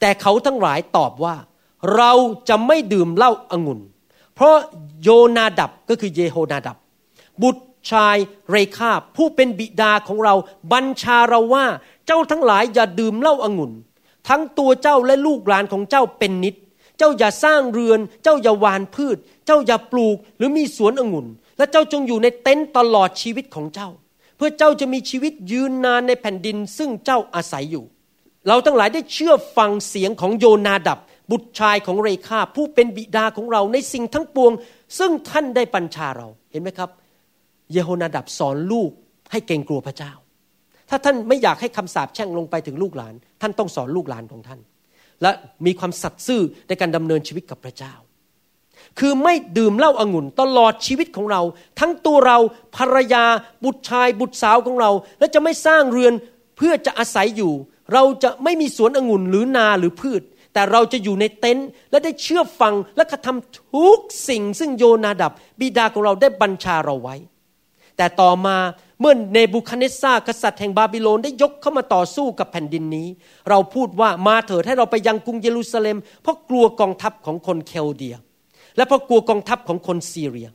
[0.00, 1.34] แต่เขาทั้งหลายตอบว่า
[1.96, 2.12] เรา
[2.48, 3.80] จะไม่ดื่มเหล้าอางุ่น
[4.34, 4.56] เพราะ
[5.02, 6.76] โยนาดับก็คือเยโฮนาดับ
[7.42, 8.16] บุตรชาย
[8.50, 10.34] เรคาผู้เป็นบิดาของเรา
[10.72, 11.66] บัญชาเราว่า
[12.06, 13.72] เจ้าทั้งหลายอย่าดื่มเหล้าอางุ่น
[14.28, 16.54] ทั้งตัวเจ้าและลูกหลานของเจ้าเป็นนิด
[16.98, 19.16] เจ้าอย่าสร้างเรือน เจ้าอย่าหวานพืช
[19.46, 21.26] เจ้าอย่าปลูกหรือมีสวนองุ่น
[21.58, 23.88] และเจ้าจงอยู่ในเต็นท์ตลอดชีวิตของเจ้า
[24.36, 27.84] เพื่อเจ้าจะมีชีวิตยืนนานในแผ่นดินซึ่งเจ้าอาศัยอยู่
[28.48, 30.98] เราทั้งหลายได้เชื่อฟังเสียงของโยนาดับ
[31.32, 34.52] บุตรชายของเรคาผู้เป็นบิดาของเราในสิ่งทั้งปวง
[34.98, 36.90] ซึ่งท่านได้บัญชาเราเห็นไหมครับ
[37.72, 38.90] เยโฮนาดับสอนลูก
[39.32, 40.12] ให้เกรงกลัวพระเจ้า
[40.90, 44.60] ถ้าท่านไม่อยากให้คำสาปแช่งลงไปถึงลูกหลาน ท่านต้องสอนลูกหลานของท่าน
[45.22, 45.30] และ
[45.66, 47.94] มีความสัตย์ซื่อในการดำเนินชีวิตกับพระเจ้า
[48.98, 51.42] คือไม่ดื่มเหล้าอางุ่นตลอดชีวิตของเรา
[51.80, 52.38] ทั้งตัวเรา
[52.76, 53.24] ภรรยา
[53.64, 56.12] บุตรชาย บุตรสาวของเรา และจะไม่สร้างเรือน
[56.56, 57.52] เพื่อจะอาศัยอยู่
[57.92, 60.22] เราจะไม่มีสวนองุ่นหรือนาหรือพืช
[60.54, 63.98] แต่เราจะอยู่ในเต็นท์และได้เชื่อฟังและกระทำทุก
[64.28, 67.16] สิ่งซึ่งโยนาดับ บิดาของเราได้บัญชาเราไว้
[67.96, 68.56] แต่ต่อมา
[69.00, 73.08] เมื่อเนบูคัดเนสซาร์กษัตริย์แห่งบาบิโลนได้ยกเข้ามาต่อสู้กับแผ่นดินนี้
[73.50, 78.16] เราพูดว่ามาเถิดให้เราไปยังกรุงเยรูซาเล็ม เพราะกลัวกองทัพของคนเคลเดีย
[78.76, 80.48] และเพราะกลัวกองทัพของคนซีเรีย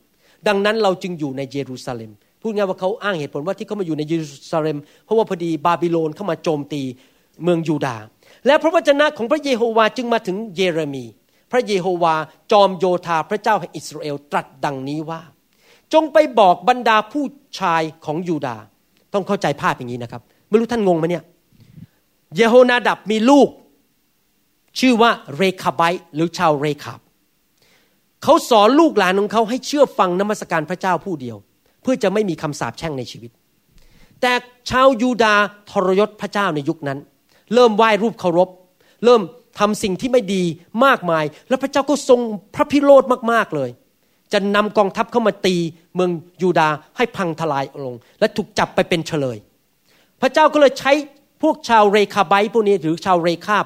[0.47, 6.81] ดังนั้นเราจึงอยู่ในเยรูซาเล็มพูดง่ายว่าเขาอ้างเหตุผลว่าที่เขามาอยู่ในเยรูซาเล็มเพราะว่าพอดีบาบิโลนเข้ามาโจมตี
[7.43, 8.03] เมืองยูดาห์
[8.47, 11.05] และพระวจนะของพระเยโฮวาจึงมาถึงเยเรมี
[11.51, 12.15] พระเยโฮวา
[12.51, 15.21] จอมโยธาพระเจ้าแห่งอิสราเอลตรัสดังนี้ว่า
[15.93, 17.25] จงไปบอกบรรดาผู้
[17.59, 18.57] ชายของยูดา
[19.13, 21.23] ต้องเข้าใจภาพอย่างนี้นะครับ ไม่รู้ท่านงงไหมเนี่ย
[22.35, 23.49] เยโฮนาดับมีลูก
[24.79, 25.81] ชื่อว่าเรคาไบ
[26.13, 26.99] หรือชาวเรคาบ
[28.23, 31.37] เขาสอนลูกหลานของเขาให้เชื่อฟังนมัสการพระเจ้าผู้เดียว
[31.81, 33.31] เพื่อจะไม่มีคำสาปแช่งในชีวิต
[34.21, 34.31] แต่
[34.69, 35.35] ชาวยูดา
[35.69, 36.99] ทรยศพระเจ้าในยุคนั้น
[37.53, 38.49] เริ่มไหว้รูปเคารพ
[39.05, 39.21] เริ่ม
[39.59, 40.43] ทำสิ่งที่ไม่ดี
[40.85, 42.19] มากมาย แล้วพระเจ้าก็ทรง
[42.55, 43.69] พระพิโรธมากๆเลย
[44.33, 45.55] จะนำกองทัพเข้ามาตี
[45.95, 49.37] เมืองยูดาให้พังทลายลง และถูกจับไปเป็นเฉลย
[50.21, 50.91] พระเจ้าก็เลยใช้
[51.41, 53.65] พวกชาวเรคาไบพวกนี้หรือชาวเรคาบ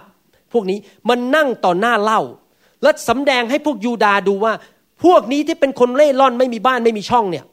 [0.53, 0.77] พวกนี้
[1.09, 2.21] มันนั่งต่อหน้าเล่า
[2.83, 4.53] และสำแดงให้พวกยูดาดูว่า
[5.03, 7.45] พวกนี้ที่เป็นคนเล่ร่อนไม่มีบ้านไม่มีช่องเนี่ย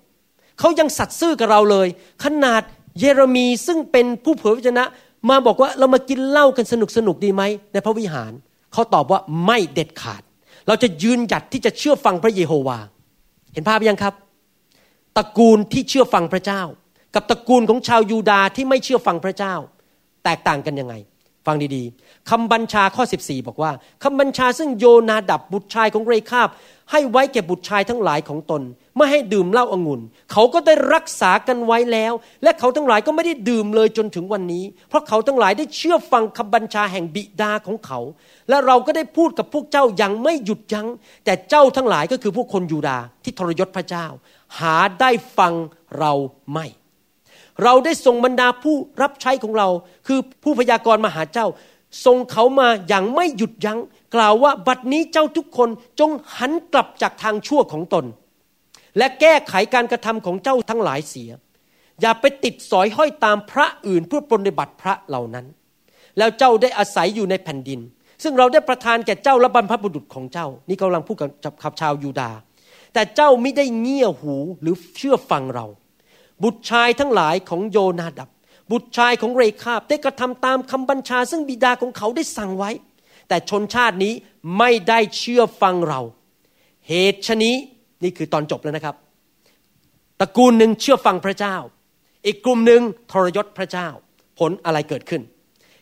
[0.58, 1.88] เขายังสัตย์ซื่อกับเราเลย
[2.24, 2.62] ขนาด
[2.98, 4.84] เยเรมีซึ่งเป็นผู้เผยพระชนะ
[5.28, 7.42] มาบอกว่าเรามากินเหล้ากันสนุกสนุกดีไหม
[7.72, 8.32] ในพระวิหาร
[8.72, 10.22] เขาตอบว่าไม่เด็ดขาด
[10.66, 12.78] เราจะยืนหยัดที่จะเชื่อฟังพระเยโฮวา
[13.52, 14.14] เห็นภาพยังครับ
[15.16, 16.62] ตระกูลที่เชื่อฟังพระเจ้า
[17.14, 19.54] กับตระกูลของชาวยูดาห์ที่ไม่เชื่อฟังพระเจ้า
[20.24, 20.94] แตกต่างกันยังไง
[21.46, 23.70] ฟังดีๆ คำบัญชาข้อ 14 บอกว่า
[24.02, 26.48] คำบัญชาซึ่งโยนาดับบุตรชายของเรคาบ
[26.90, 28.62] ให้ไว้แก่บุตรชายทั้งหลายของตน
[28.96, 30.00] ไม่ให้ดื่มเหล้าอางุ่น
[30.32, 32.12] เขาก็ได้รักษากันไว้แล้ว
[32.42, 38.00] และเขาทั้งหลายก็ไม่ได้ดื่มเลยจนถึงวันนี้ เพราะเขาทั้งหลายได้เชื่อฟังคำบัญชาแห่งบิดาของเขา
[38.48, 40.88] และเราก็ได้พูดกับพวกเจ้าอย่างไม่หยุดยัง้ง
[41.24, 44.06] แต่เจ้าทั้งหลายก็คือพวกคนยูดาที่ทรยศพระเจ้า
[44.60, 45.52] หาได้ฟัง
[45.98, 46.12] เรา
[46.52, 46.66] ไม่
[47.64, 49.68] เราได้ส่งบรรดาผู้รับใช้ของเรา
[50.06, 51.46] คือผู้พยากรณ์มาหาเจ้า
[52.04, 53.78] ส่งเขามาอย่างไม่หยุดยัง้ง
[54.14, 55.68] กล่าวว่าบัดนี้เจ้าทุกคน
[56.00, 58.04] จงหันกลับจากทางชั่วของตน
[58.98, 61.30] และแก้ไขการกระทำของเจ้าทั้งหลายเสีย
[62.00, 65.46] อย่าไปติดสอยห้อยตามพระอื่นเพื่อปฏิบัติพระเหล่านั้น
[66.18, 67.80] แล้วเจ้าได้อาศัยอยู่ในแผ่นดิน
[68.22, 72.30] ซึ่งเราได้ประทานแก่เจ้าและบรรพบุรุษของเจ้า นี่กำลังพูดกับขับชาวยูดา
[72.94, 75.66] แต่เจ้าไม่ได้เงี่ยหูหรือเชื่อฟังเรา
[76.42, 78.28] บุตรชายทั้งหลายของโยนาดับ
[78.70, 82.70] บุตรชายของเรคาบได้กระทำตามคำบัญชา ซึ่งบิดาของเขาได้สั่งไว้
[83.28, 84.12] แต่ชนชาตินี้
[84.58, 86.00] ไม่ได้เชื่อฟังเรา
[86.88, 87.54] เหตุชนี้
[88.02, 88.96] นี่คือตอนจบแล้วนะครับ
[90.20, 91.56] ตระกูลหนึ่งเชื่อฟังพระเจ้า
[92.26, 93.88] อีกกลุ่มหนึ่งทรยศพระเจ้า
[94.38, 95.22] ผลอะไรเกิดขึ้น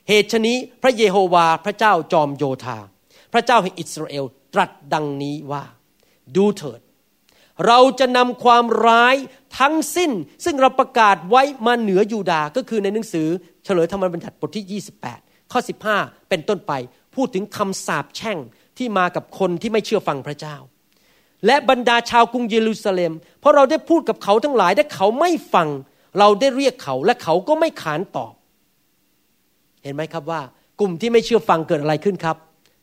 [0.08, 2.78] เหตุชนี้พระเยโฮวาพระเจ้าจอมโยธา
[3.32, 4.24] พระเจ้าแห่งอิสราเอล
[4.54, 5.64] ตรัสดังนี้ว่า
[6.36, 6.80] ดูเถิด
[7.66, 9.16] เราจะนำความร้าย
[9.58, 10.10] ทั้งสิ้น
[10.44, 13.28] ซึ่งเราประกาศไว้มาเหนือยูดา ก็คือในหนังสือ
[13.64, 15.60] เฉลยธรรมบัญญัติบทที่ 28 ข้อ
[15.94, 16.72] 15 เป็นต้นไป
[17.14, 18.38] พูดถึงคำสาปแช่ง
[18.78, 20.56] ที่มากับคนที่ไม่เชื่อฟังพระเจ้า
[21.46, 25.68] และบรรดาชาวกรุงเยรูซาเล็ม เพราะเราได้พูดกับเขาทั้งหลายและเขาไม่ฟัง
[26.18, 28.34] เราได้เรียกเขาและเขาก็ไม่ขานตอบ
[29.82, 30.40] เห็นไหมครับว่า
[30.80, 32.36] กลุ่มที่ไม่เชื่อฟังเกิดอะไรขึ้นครับ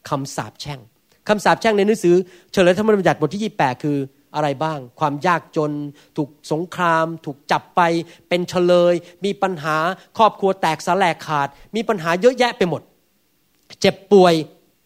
[0.09, 0.79] คำสาปแช่ง
[1.27, 2.15] คำสาปแช่งในหนังสือ
[2.51, 3.97] เฉลยธรรมบัญญัติบทที่ 28 คือ
[4.35, 5.71] อะไรบ้าง ความยากจน
[6.17, 7.81] ถูกสงคราม ถูกจับไป
[8.29, 8.93] เป็นเฉลย
[9.25, 9.77] มีปัญหา
[10.17, 12.81] ครอบครัวแตกสลายขาด มีปัญหาเยอะแยะไปหมด
[13.81, 14.33] เจ็บป่วย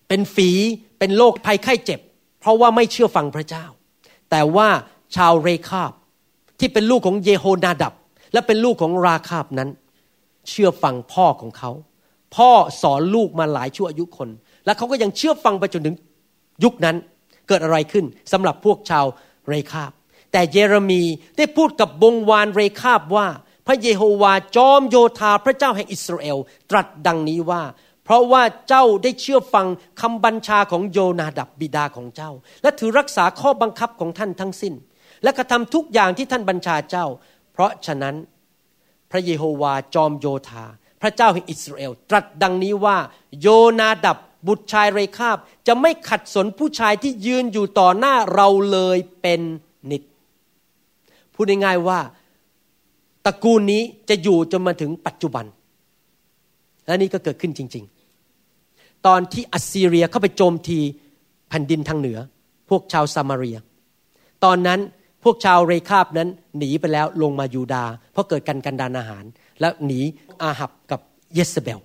[0.07, 0.49] เป็นฝี
[0.99, 1.99] เป็นโรคภัยไข้เจ็บ
[2.39, 3.65] เพราะว่าไม่เชื่อฟังพระเจ้า
[4.31, 4.67] แต่ว่า
[5.15, 5.91] ชาวเรคาบ
[6.59, 7.93] ที่เป็นลูกของเยโฮนาดับ
[8.33, 9.69] และเป็นลูกของราคาบนั้น
[10.49, 11.71] เชื่อฟังพ่อของเขา
[12.35, 12.49] พ่อ
[12.81, 14.29] สอนลูกมาหลายชั่วอายุคน
[14.65, 15.95] และเขาก็ยังเชื่อฟังไปจนถึง
[16.63, 16.95] ยุคนั้น
[17.47, 19.05] เกิดอะไรขึ้นสำหรับพวกชาว
[19.49, 19.91] เรคาบ
[20.31, 21.03] แต่เยเรมี
[21.37, 23.27] ได้พูดกับบงวานเรคาบว่า
[23.67, 26.37] พระเยโฮวาจอมโยธาพระเจ้าแห่งอิสราเอล
[26.69, 27.63] ตรัสดังนี้ว่า
[28.03, 29.67] เพราะว่าเจ้าได้เชื่อฟัง
[30.01, 32.31] คำบัญชาของโยนาดับบิดาของเจ้า
[32.61, 34.73] และถือรักษาข้อบังคับของท่านทั้งสิ้น
[35.23, 37.05] และกระทำทุกอย่างที่ท่านบัญชาเจ้า
[37.53, 38.15] เพราะฉะนั้น
[39.11, 40.65] พระเยโฮวาจอมโยธา
[41.01, 42.97] พระเจ้าแห่งอิสราเอล ตรัสดังนี้ว่า
[43.41, 43.47] โย
[43.79, 44.17] นาดับ
[44.47, 45.37] บุตรชายเรคาบ
[45.67, 49.41] จะไม่ขัดสนผู้ชายที่ยืนอยู่ต่อหน้าเราเลยเป็น
[49.91, 50.03] นิด
[51.33, 51.99] พูดง่ายๆว่า
[53.25, 55.45] ตระกูลนี้จะอยู่จนมาถึงปัจจุบัน
[56.85, 57.85] และนี่ก็เกิดขึ้นจริง
[58.45, 60.79] ๆ ตอนที่อัสซีเรียเข้าไปโจมตี
[61.49, 62.19] แผ่นดินทางเหนือ
[62.69, 63.57] พวกชาวสะมาเรีย
[64.43, 64.79] ตอนนั้น
[65.23, 69.23] พวกชาวเรคาบนั้นหนีไปแล้วลงมายูดา เพราะเกิดการกันดารอาหาร
[69.61, 69.99] และหนี
[70.41, 70.99] อาหับกับ
[71.35, 71.79] เยเซเบล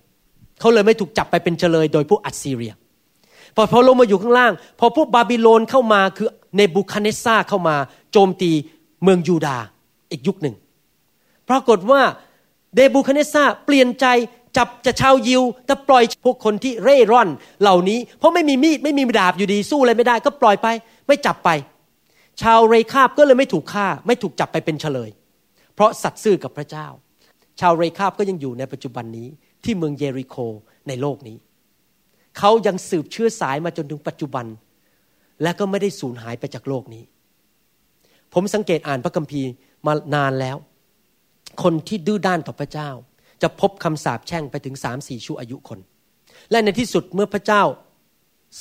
[0.63, 2.73] เขาเลยไม่ถูกจับไปเป็นเชลยโดยพวกอัสซีเรีย
[3.57, 7.77] พอพอลงมาอยู่ข้างล่าง พอพวกบาบิโลนเข้ามาคือเนบูคัดเนสซาร์เข้ามา
[8.13, 8.51] โจมตี
[9.03, 9.57] เมืองยูดา
[10.11, 10.55] อีกยุคหนึ่ง
[11.49, 12.01] ปรากฏว่า
[12.75, 14.07] เดบูคาเนซาเปลี่ยนใจ
[14.57, 17.29] จับจะชาวยิวแต่ปล่อยพวกคนที่เร่ร่อน
[17.63, 20.67] เหล่านี้ เพราะไม่มีมีดไม่มีดาบอยู่ดีสู้อะไรไม่ได้ ก็ปล่อยไป
[21.07, 21.51] ไม่จับไป
[22.43, 25.11] ชาวเรคาบก็เลยไม่ถูกฆ่า ไม่ถูกจับไปเป็นเฉลย
[25.75, 26.87] เพราะสัตย์ซื่อกับพระเจ้า
[27.61, 29.29] ชาวเรคาบก็ยังอยู่ในปัจจุบันนี้
[29.65, 30.37] ที่เมืองเยริโค
[30.89, 31.37] ในโลกนี้
[32.39, 34.47] เขายังสืบเชื้อสายมาจนถึงปัจจุบัน
[35.43, 37.03] และก็ไม่ได้สูญหายไปจากโลกนี้
[38.35, 39.51] ผมสังเกตอ่านพระคัมภีร์
[39.87, 40.57] มานานแล้ว
[41.63, 42.91] คนที่ดื้อด้านต่อพระเจ้า
[43.43, 45.79] จะพบคำสาปแช่งไปถึงสามสี่ชั่วอายุคน
[46.51, 47.63] และในที่สุดเมื่อพระเจ้า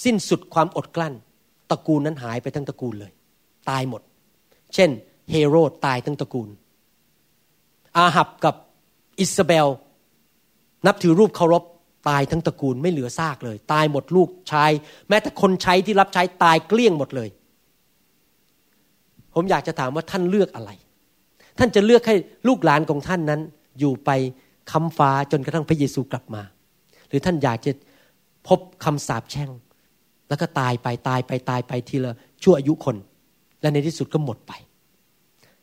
[0.04, 1.14] สิ้นสุดความอดกลั้น
[1.72, 3.12] ตระกูลนั้นหายไปทั้งตระกูลเลย
[3.70, 4.02] ตายหมด
[4.74, 4.90] เช่น
[5.32, 6.50] เฮโรดตายทั้งตระกูล
[7.98, 8.56] อาหับกับ
[9.20, 9.68] อิสเบล
[10.88, 11.64] นับถือรูปเคารพ
[12.10, 14.72] ตายทั้งตระกูลไม่เหลือซากเลย ตายหมดลูกชาย
[15.10, 17.30] แม้แต่คนใช้ที่รับใช้ตายเกลี้ยงหมดเลย
[19.36, 20.72] ผมอยากจะถามว่าท่านเลือกอะไร
[21.60, 22.16] ท่านจะเลือกให้
[22.48, 23.42] ลูกหลานของท่านนั้น
[23.80, 24.10] อยู่ไป
[24.72, 26.42] คำฟ้าจนกระทั่งพระเยซูกลับมา
[27.10, 27.72] หรือท่านอยากจะ
[28.48, 29.50] พบคำสาปแช่ง
[30.30, 32.14] แล้วก็ตายไปตายไปตายไปทีละ
[32.44, 32.96] ชั่วอายุคน
[33.62, 34.52] และในที่สุดก็หมดไป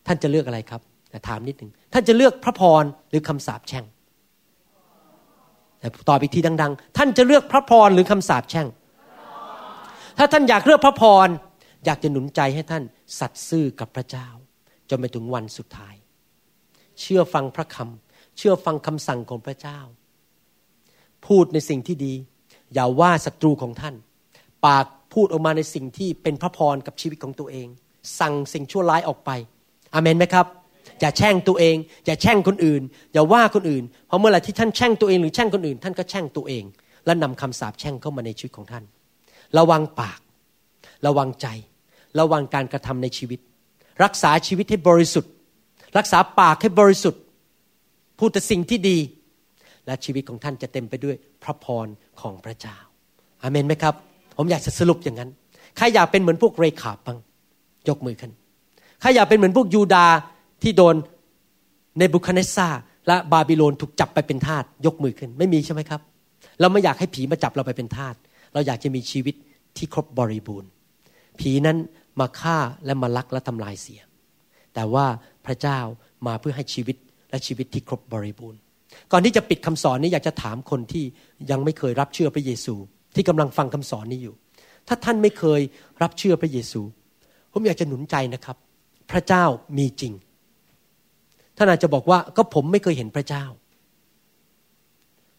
[0.06, 3.84] ท่านจะเลือกอะไรครับแต่ถามนิดหนึ่งท่านจะเลือกพระพรหรือคำสาปแช่ง
[5.80, 8.66] แต่ตอบอีกทีดัง ๆ ท่านจะเลือกพระพรหรือคำสาปแช่ง
[10.18, 11.28] ถ้าท่านอยากเลือกพระพร
[11.84, 12.84] อยากจะหนุนใจให้ท่าน
[13.18, 14.28] สัตย์ซื่อกับพระเจ้า
[14.90, 15.94] จนไปถึงวันสุดท้าย
[17.00, 19.78] เชื่อฟังพระคำ เชื่อฟังคำสั่งของพระเจ้า
[21.26, 22.14] พูดในสิ่งที่ดี
[22.74, 23.94] อย่าว่าศัตรูของท่าน
[24.66, 27.68] ปากพูดออกมาในสิ่งที่เป็นพระพรกับชีวิตของตัวเอง
[28.20, 29.30] สั่งสิ่งชั่วร้ายออกไป
[29.94, 30.46] อเมนไหมครับ
[31.00, 31.76] อย่าแช่งตัวเอง
[32.06, 32.82] อย่าแช่งคนอื่น
[33.12, 36.64] อย่าว่าคนอื่น เพราะเมื่อไหร่ที่ท่านแช่งตัวเองหรือแช่งคนอื่น ท่านก็แช่งตัวเอง
[37.06, 38.84] และนำคำสาปแช่งเข้ามาในชีวิตของท่าน
[39.58, 40.20] ระวังปาก
[41.06, 41.46] ระวังใจ
[42.20, 43.40] ระวังการกระทำในชีวิต
[44.04, 45.32] รักษาชีวิตให้บริสุทธิ์
[45.98, 47.22] รักษาปากให้บริสุทธิ์
[48.18, 48.98] พูดแต่สิ่งที่ดี
[49.86, 51.86] และชีวิตของท่านจะเต็มไปด้วยพระพร
[52.20, 52.76] ของพระเจ้า
[53.42, 53.94] อาเมนไหมครับ
[54.36, 55.30] ผมอยากจะสรุปอย่างนั้น
[55.76, 57.18] ใครอยากเป็นเหมือนพวกเรขาบ้าง
[57.88, 58.32] ยกมือขึ้น
[59.00, 60.06] ใครอยากเป็นเหมือนพวกยูดา
[60.62, 60.94] ที่โดน
[61.98, 62.68] ในบุคเนสซา
[63.06, 66.00] และบาบิโลนถูกจับไปเป็นทาสยกมือขึ้น ไม่มีใช่ไหมครับ
[66.60, 68.14] เราไม่อยากให้ผีมาจับเราไปเป็นทาส
[68.52, 69.34] เราอยากจะมีชีวิต
[69.76, 70.68] ที่ครบบริบูรณ์
[71.40, 71.76] ผีนั้น
[72.20, 74.00] มาฆ่าและมาลักและทำลายเสีย
[74.74, 75.06] แต่ว่า
[75.46, 75.78] พระเจ้า
[76.26, 76.96] มาเพื่อให้ชีวิต
[77.30, 78.58] และชีวิตที่ครบบริบูรณ์
[79.12, 81.04] ก่อนที่จะปิดคำสอนนี้อยากจะถามคนที่
[81.50, 82.74] ยังไม่เคยรับเชื่อพระเยซู
[83.14, 84.34] ที่กำลังฟังคำสอนนี้อยู่
[84.88, 85.60] ถ้าท่านไม่เคย
[86.02, 86.80] รับเชื่อพระเยซู
[87.52, 88.56] ผมอยากจะหนุนใจนะครับ
[89.10, 89.44] พระเจ้า
[89.78, 90.12] มีจริง
[91.58, 93.44] ท่านอาจจะบอกว่าก็ผมไม่เคยเห็นพระเจ้า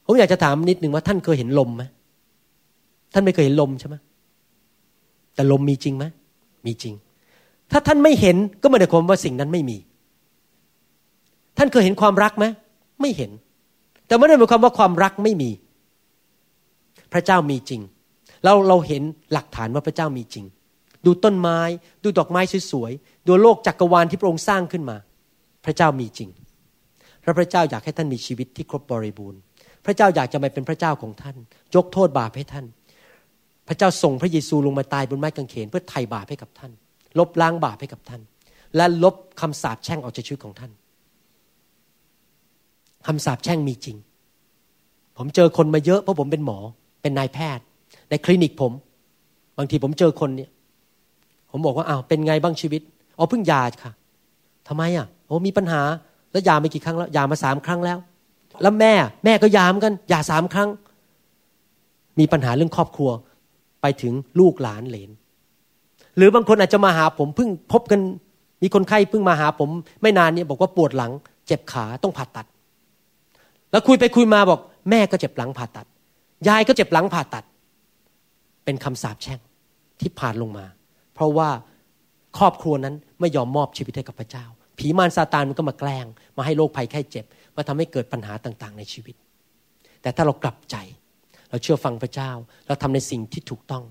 [0.06, 1.84] ผมอยากจะถามนิดหนึ่งว่าท่านเคยเห็นลมไหม
[3.14, 3.96] ท่านไม่เคยเห็นลมใช่ไหม
[5.36, 6.06] แต่ลมมีจริงไหม
[6.66, 6.94] มีจริง
[7.72, 9.78] ถ้าท่านไม่เห็นก็ไม่ได้ความว่าสิ่งนั้นไม่มี
[11.58, 12.46] ท่านเคยเห็นความรักไหม
[13.02, 13.32] ไม่เห็น
[14.08, 15.50] แต่ไม่ได้หมายความว่าความรักไม่มี
[17.14, 17.82] พระเจ้ามีจริง
[18.44, 19.04] เราเราเห็น
[19.34, 20.46] หลักฐานว่าพระเจ้ามีจริง
[21.06, 21.60] ดูต้นไม้
[22.04, 22.42] ดูดอกไม้
[22.72, 24.98] สวยๆดูโลกจักกรวาลที่พระองค์สร้างขึ้นมา
[25.66, 26.30] พระเจ้ามีจริง
[27.24, 29.40] พระพระเจ้าอยากให้ท่านมีชีวิตที่ครบบริบูรณ์
[29.86, 31.36] พระเจ้าอยากจะมาเป็นพระเจ้าของท่าน
[31.76, 32.66] ยกโทษบาปให้ท่าน
[33.68, 36.72] พระเจ้าส่งพระเยซูลงมาตายบนไม้กางเขน เพื่อไถ่บาปให้กับท่าน
[37.20, 38.22] ลบล้างบาปให้กับท่าน
[38.76, 40.72] และลบคำสาปแช่งออกจากชีวิตของท่าน
[43.08, 43.98] คำสาปแช่งมีจริง
[45.18, 46.58] ผมเจอคนมาเยอะเพราะผมเป็นหมอ
[47.02, 47.64] เป็นนายแพทย์
[48.10, 48.72] ในคลินิกผม
[49.58, 50.50] บางทีผมเจอคนเนี่ย
[51.52, 52.82] ผมบอกว่าอ้าวเป็นไงบ้างชีวิต
[53.18, 53.92] อ๋อเพิ่งยาค่ะ
[54.68, 55.82] ทำไมอะ โอ้มีปัญหา
[56.32, 57.98] แล้วยามากี่ครั้งแล้วยามาสามครั้งแล้ว
[58.62, 58.94] แล้วแม่
[59.26, 60.70] แม่ก็ยามกันยาสามครั้ง
[62.20, 63.10] มีปัญหาเรื่องครอบครัว
[63.82, 65.12] ไปถึงลูกหลานเหลน
[66.18, 68.00] หรือบางคนอาจจะมาหาผมเพิ่งพบกัน
[68.64, 69.70] มีคนไข้เพิ่งมาหาผม
[70.02, 71.12] ไม่นานนี้บอกว่าปวดหลัง
[71.48, 72.46] เจ็บขาต้องผ่าตัด
[73.72, 74.60] แล้วคุยไปคุยมาบอก
[74.90, 75.86] แม่ก็เจ็บหลังผ่าตัด
[76.48, 77.44] ยายก็เจ็บหลังผ่าตัด
[78.66, 79.40] เป็นคำสาปแช่ง
[80.00, 80.66] ที่ผ่านลงมา
[81.14, 81.50] เพราะว่า
[82.38, 84.46] ครอบครัวนั้นไม่ยอมมอบชีวิตให้กับพระเจ้า
[84.80, 86.06] ผีมารซาตานมันก็มาแกล้ง
[86.38, 87.26] มาให้โรคภัยไข้เจ็บ
[87.56, 89.16] มาทำให้เกิดปัญหาต่างๆ ในชีวิต
[90.02, 90.76] แต่ถ้าเรากลับใจ
[91.50, 92.32] เราเชื่อฟังพระเจ้า
[92.68, 93.84] เราทำในสิ่งที่ถูกต้อง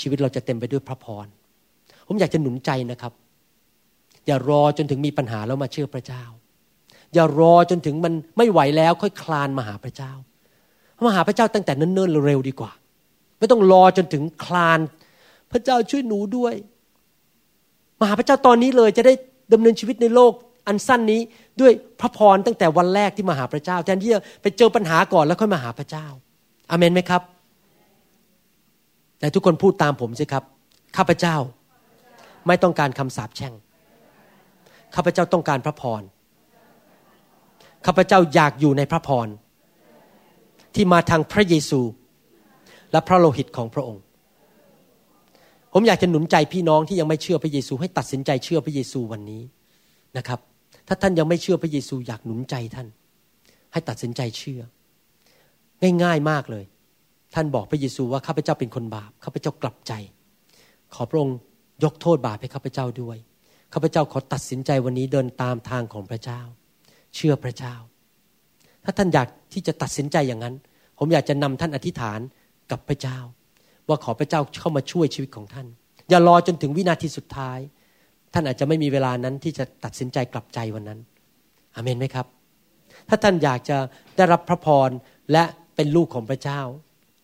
[0.00, 1.26] ชีวิตเราจะเต็มไปด้วยพระพร
[2.06, 3.12] ผมอยากจะหนุนใจนะครับ
[4.26, 6.22] อย่ารอจนถึงมีปัญหาแล้วมาเชื่อพระเจ้า
[7.14, 10.12] อย่ารอจนถึงมันไม่ไหวแล้วค่อยคลานมาหาพระเจ้า
[11.06, 12.72] มาหาพระเจ้าตั้งแต่เนิ่นๆเร็วดีกว่า
[13.38, 14.80] ไม่ต้องรอจนถึงคลาน
[15.52, 16.54] พระเจ้าช่วยหนูด้วย
[18.00, 19.14] มาหาพระเจ้าตอนนี้เลยจะได้
[19.52, 20.32] ดำเนินชีวิตในโลก
[20.66, 21.20] อันสั้นนี้
[21.60, 26.06] ด้วยพระพรตั้งแต่วันแรกที่มาหาพระเจ้าแทนที่จะไปเจอปัญหาก่อนแล้วค่อยมาหาพระเจ้า
[26.70, 27.22] อาเมนไหมครับ
[29.18, 30.44] แต่ทุกคนพูดตามผมสิครับ
[30.96, 31.36] ข้าพเจ้า
[32.46, 33.54] ไม่ต้องการคำสาปแช่ง
[34.94, 36.02] ข้าพเจ้าต้องการพระพร
[37.86, 39.28] ข้าพเจ้าอยากอยู่ในพระพร
[40.74, 41.80] ที่มาทางพระเยซู
[42.92, 44.02] และพระโลหิตของพระองค์
[45.72, 49.42] ผมอยากจะหนุนใจพี่น้องที่ยังไม่เชื่อพระเยซูให้ตัดสินใจเชื่อพระเยซูวันนี้
[50.16, 50.40] นะครับ
[50.88, 52.88] ถ้าท่านยังไม่เชื่อพระเยซูอยากหนุนใจท่าน
[53.72, 54.60] ให้ตัดสินใจเชื่อ
[56.02, 56.64] ง่ายๆมากเลย
[57.34, 59.92] ท่านบอกพระเยซูว่าข้าพเจ้าเป็นคนบาปข้าพเจ้ากลับใจ
[60.94, 61.36] ขอพระองค์
[61.84, 63.18] ยกโทษบาปให้ข้าพเจ้าด้วย
[63.72, 66.40] ข้าพเจ้าขอตัดสินใจวันนี้เดินตามทางของพระเจ้า
[67.14, 67.74] เชื่อพระเจ้า
[68.84, 70.54] ถ้าท่านอยากที่จะตัดสินใจอย่างนั้น
[70.98, 72.20] ผมอยากจะนำท่านอธิษฐาน
[72.70, 73.18] กับพระเจ้า
[73.90, 75.66] ว่าขอพระเจ้าเข้ามาช่วยชีวิตของท่าน
[76.10, 77.58] อย่ารอจนถึงวินาทีสุดท้าย
[78.34, 80.98] ท่านอาจจะไม่มีเวลานั้นที่จะตัดสินใจกลับใจวันนั้น
[81.74, 82.26] อเมนไหมครับ
[83.08, 83.76] ถ้าท่านอยากจะ
[84.16, 84.90] ได้รับพระพร
[85.32, 85.42] และ
[85.76, 86.60] เป็นลูกของพระเจ้า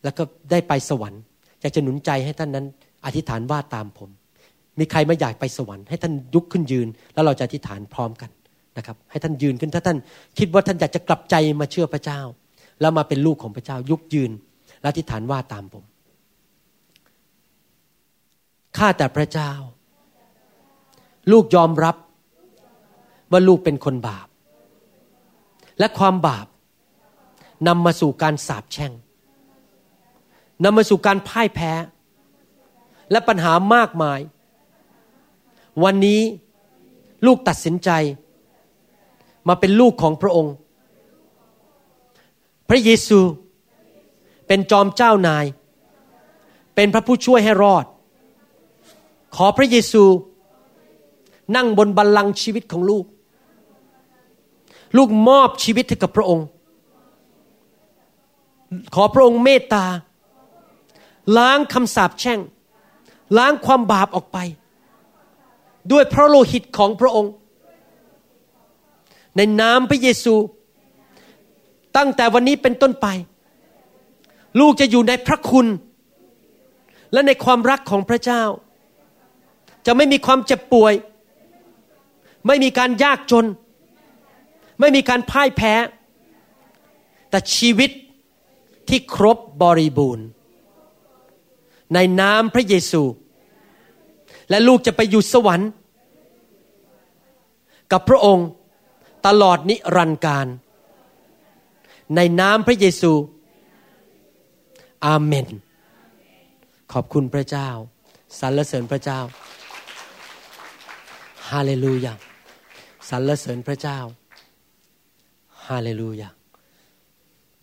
[0.04, 1.22] แล้วก็ได้ไปสวรรค์
[1.60, 2.66] อยากจะหนุนใจให้ท่านนั้น
[3.06, 4.10] อธิษฐานว่าตามผม
[4.78, 8.30] มีใครไม่อยากไปสวรรค์ให้ท่านยุกขึ้นยืน แล้วเราจะอธิษฐานพร้อมกัน
[8.76, 9.98] นะครับให้ท่านยืนขึ้นถ้าท่าน
[10.38, 12.20] คิดว่าท่านอยากจะกลับใจมาเชื่อพระเจ้า
[12.80, 14.30] แล้วมาเป็นลูกของพระเจ้ายุกยืน
[14.80, 15.84] และอธิษฐานว่าตามผม
[18.76, 19.52] ข้าแต่พระเจ้า
[21.32, 21.96] ลูกยอมรับ
[23.30, 24.28] ว่าลูกเป็นคนบาป
[25.78, 26.46] และความบาป
[27.68, 28.92] นำมาสู่การสาปแช่ง
[30.64, 31.72] นำมาสู่การพ่ายแพ้
[33.10, 34.20] และปัญหามากมาย
[35.84, 36.20] วันนี้
[37.26, 37.90] ลูกตัดสินใจ
[39.48, 40.54] มาเป็นลูกของพระองค์
[42.68, 43.20] พระเยซู
[44.46, 45.44] เป็นจอมเจ้านาย
[46.74, 47.84] เป็นพระผู้ช่วยให้รอด
[49.36, 50.04] ขอพระเยซู
[51.56, 53.04] นั่งบนบัลลังก์ชีวิตของลูก
[54.96, 56.46] ลูกมอบชีวิตให้กับพระองค์
[58.94, 59.84] ขอพระองค์เมตตา
[61.36, 62.40] ล้างคำสาปแช่ง
[63.38, 64.38] ล้างความบาปออกไป
[65.92, 67.32] ด้วยพระโลหิตของพระองค์
[69.36, 70.34] ในนามพระเยซู
[71.96, 73.06] ตั้งแต่วันนี้เป็นต้นไป
[74.60, 75.66] ลูกจะอยู่ในพระคุณ
[77.12, 78.42] และในความรักของพระเจ้า
[79.86, 80.94] จะไม่มีความเจ็บป่วย
[82.46, 83.46] ไม่มีการยากจน
[84.80, 85.74] ไม่มีการพ่ายแพ้
[87.30, 87.90] แต่ชีวิต
[88.88, 90.26] ที่ครบบริบูรณ์
[91.94, 93.02] ในนามพระเยซู
[94.50, 95.70] และลูกจะไปอยู่สวรรค์
[97.92, 98.48] กับพระองค์
[99.26, 100.46] ตลอดนิรันดร์การ
[102.16, 103.12] ในนามพระเยซู
[105.06, 105.46] อาเมน
[106.92, 107.68] ขอบคุณพระเจ้า
[108.38, 109.20] สรรเสริญพระเจ้า
[111.50, 112.12] ฮาเลลูยา
[113.08, 113.98] สรรเสริญพระเจ้า
[115.66, 116.28] ฮาเลลูยา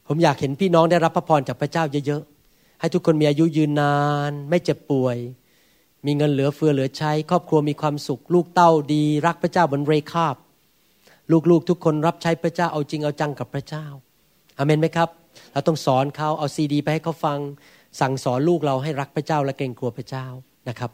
[0.08, 3.98] ผมอยากเห็นพี่น้องได้รับพระพรจากพระเจ้าเยอะๆ ให้ทุกคนมีอายุยืนนา
[4.30, 5.18] น ไม่เจ็บป่วย
[6.06, 10.36] มีเงินเหลือเฟือเหลือใช้ ครอบครัวมีความสุข ลูกเต้าดีรักพระเจ้าบนเรคาบ
[11.50, 13.86] ลูกๆทุกคนรับใช้พระเจ้าเอาจริงเอาจังกับพระเจ้า
[14.58, 15.10] อเมนไหมครับ
[15.54, 17.40] เราต้องสอนเขาเอาซีดี ไปให้เขาฟัง
[18.00, 20.26] สั่งสอนลูกเราให้รักพระเจ้าและเกรงกลัวพระเจ้า
[20.70, 20.92] นะครับ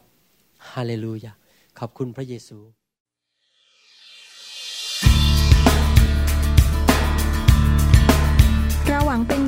[0.70, 1.32] ฮาเลลูยา
[1.78, 2.79] ขอบคุณพระเยซู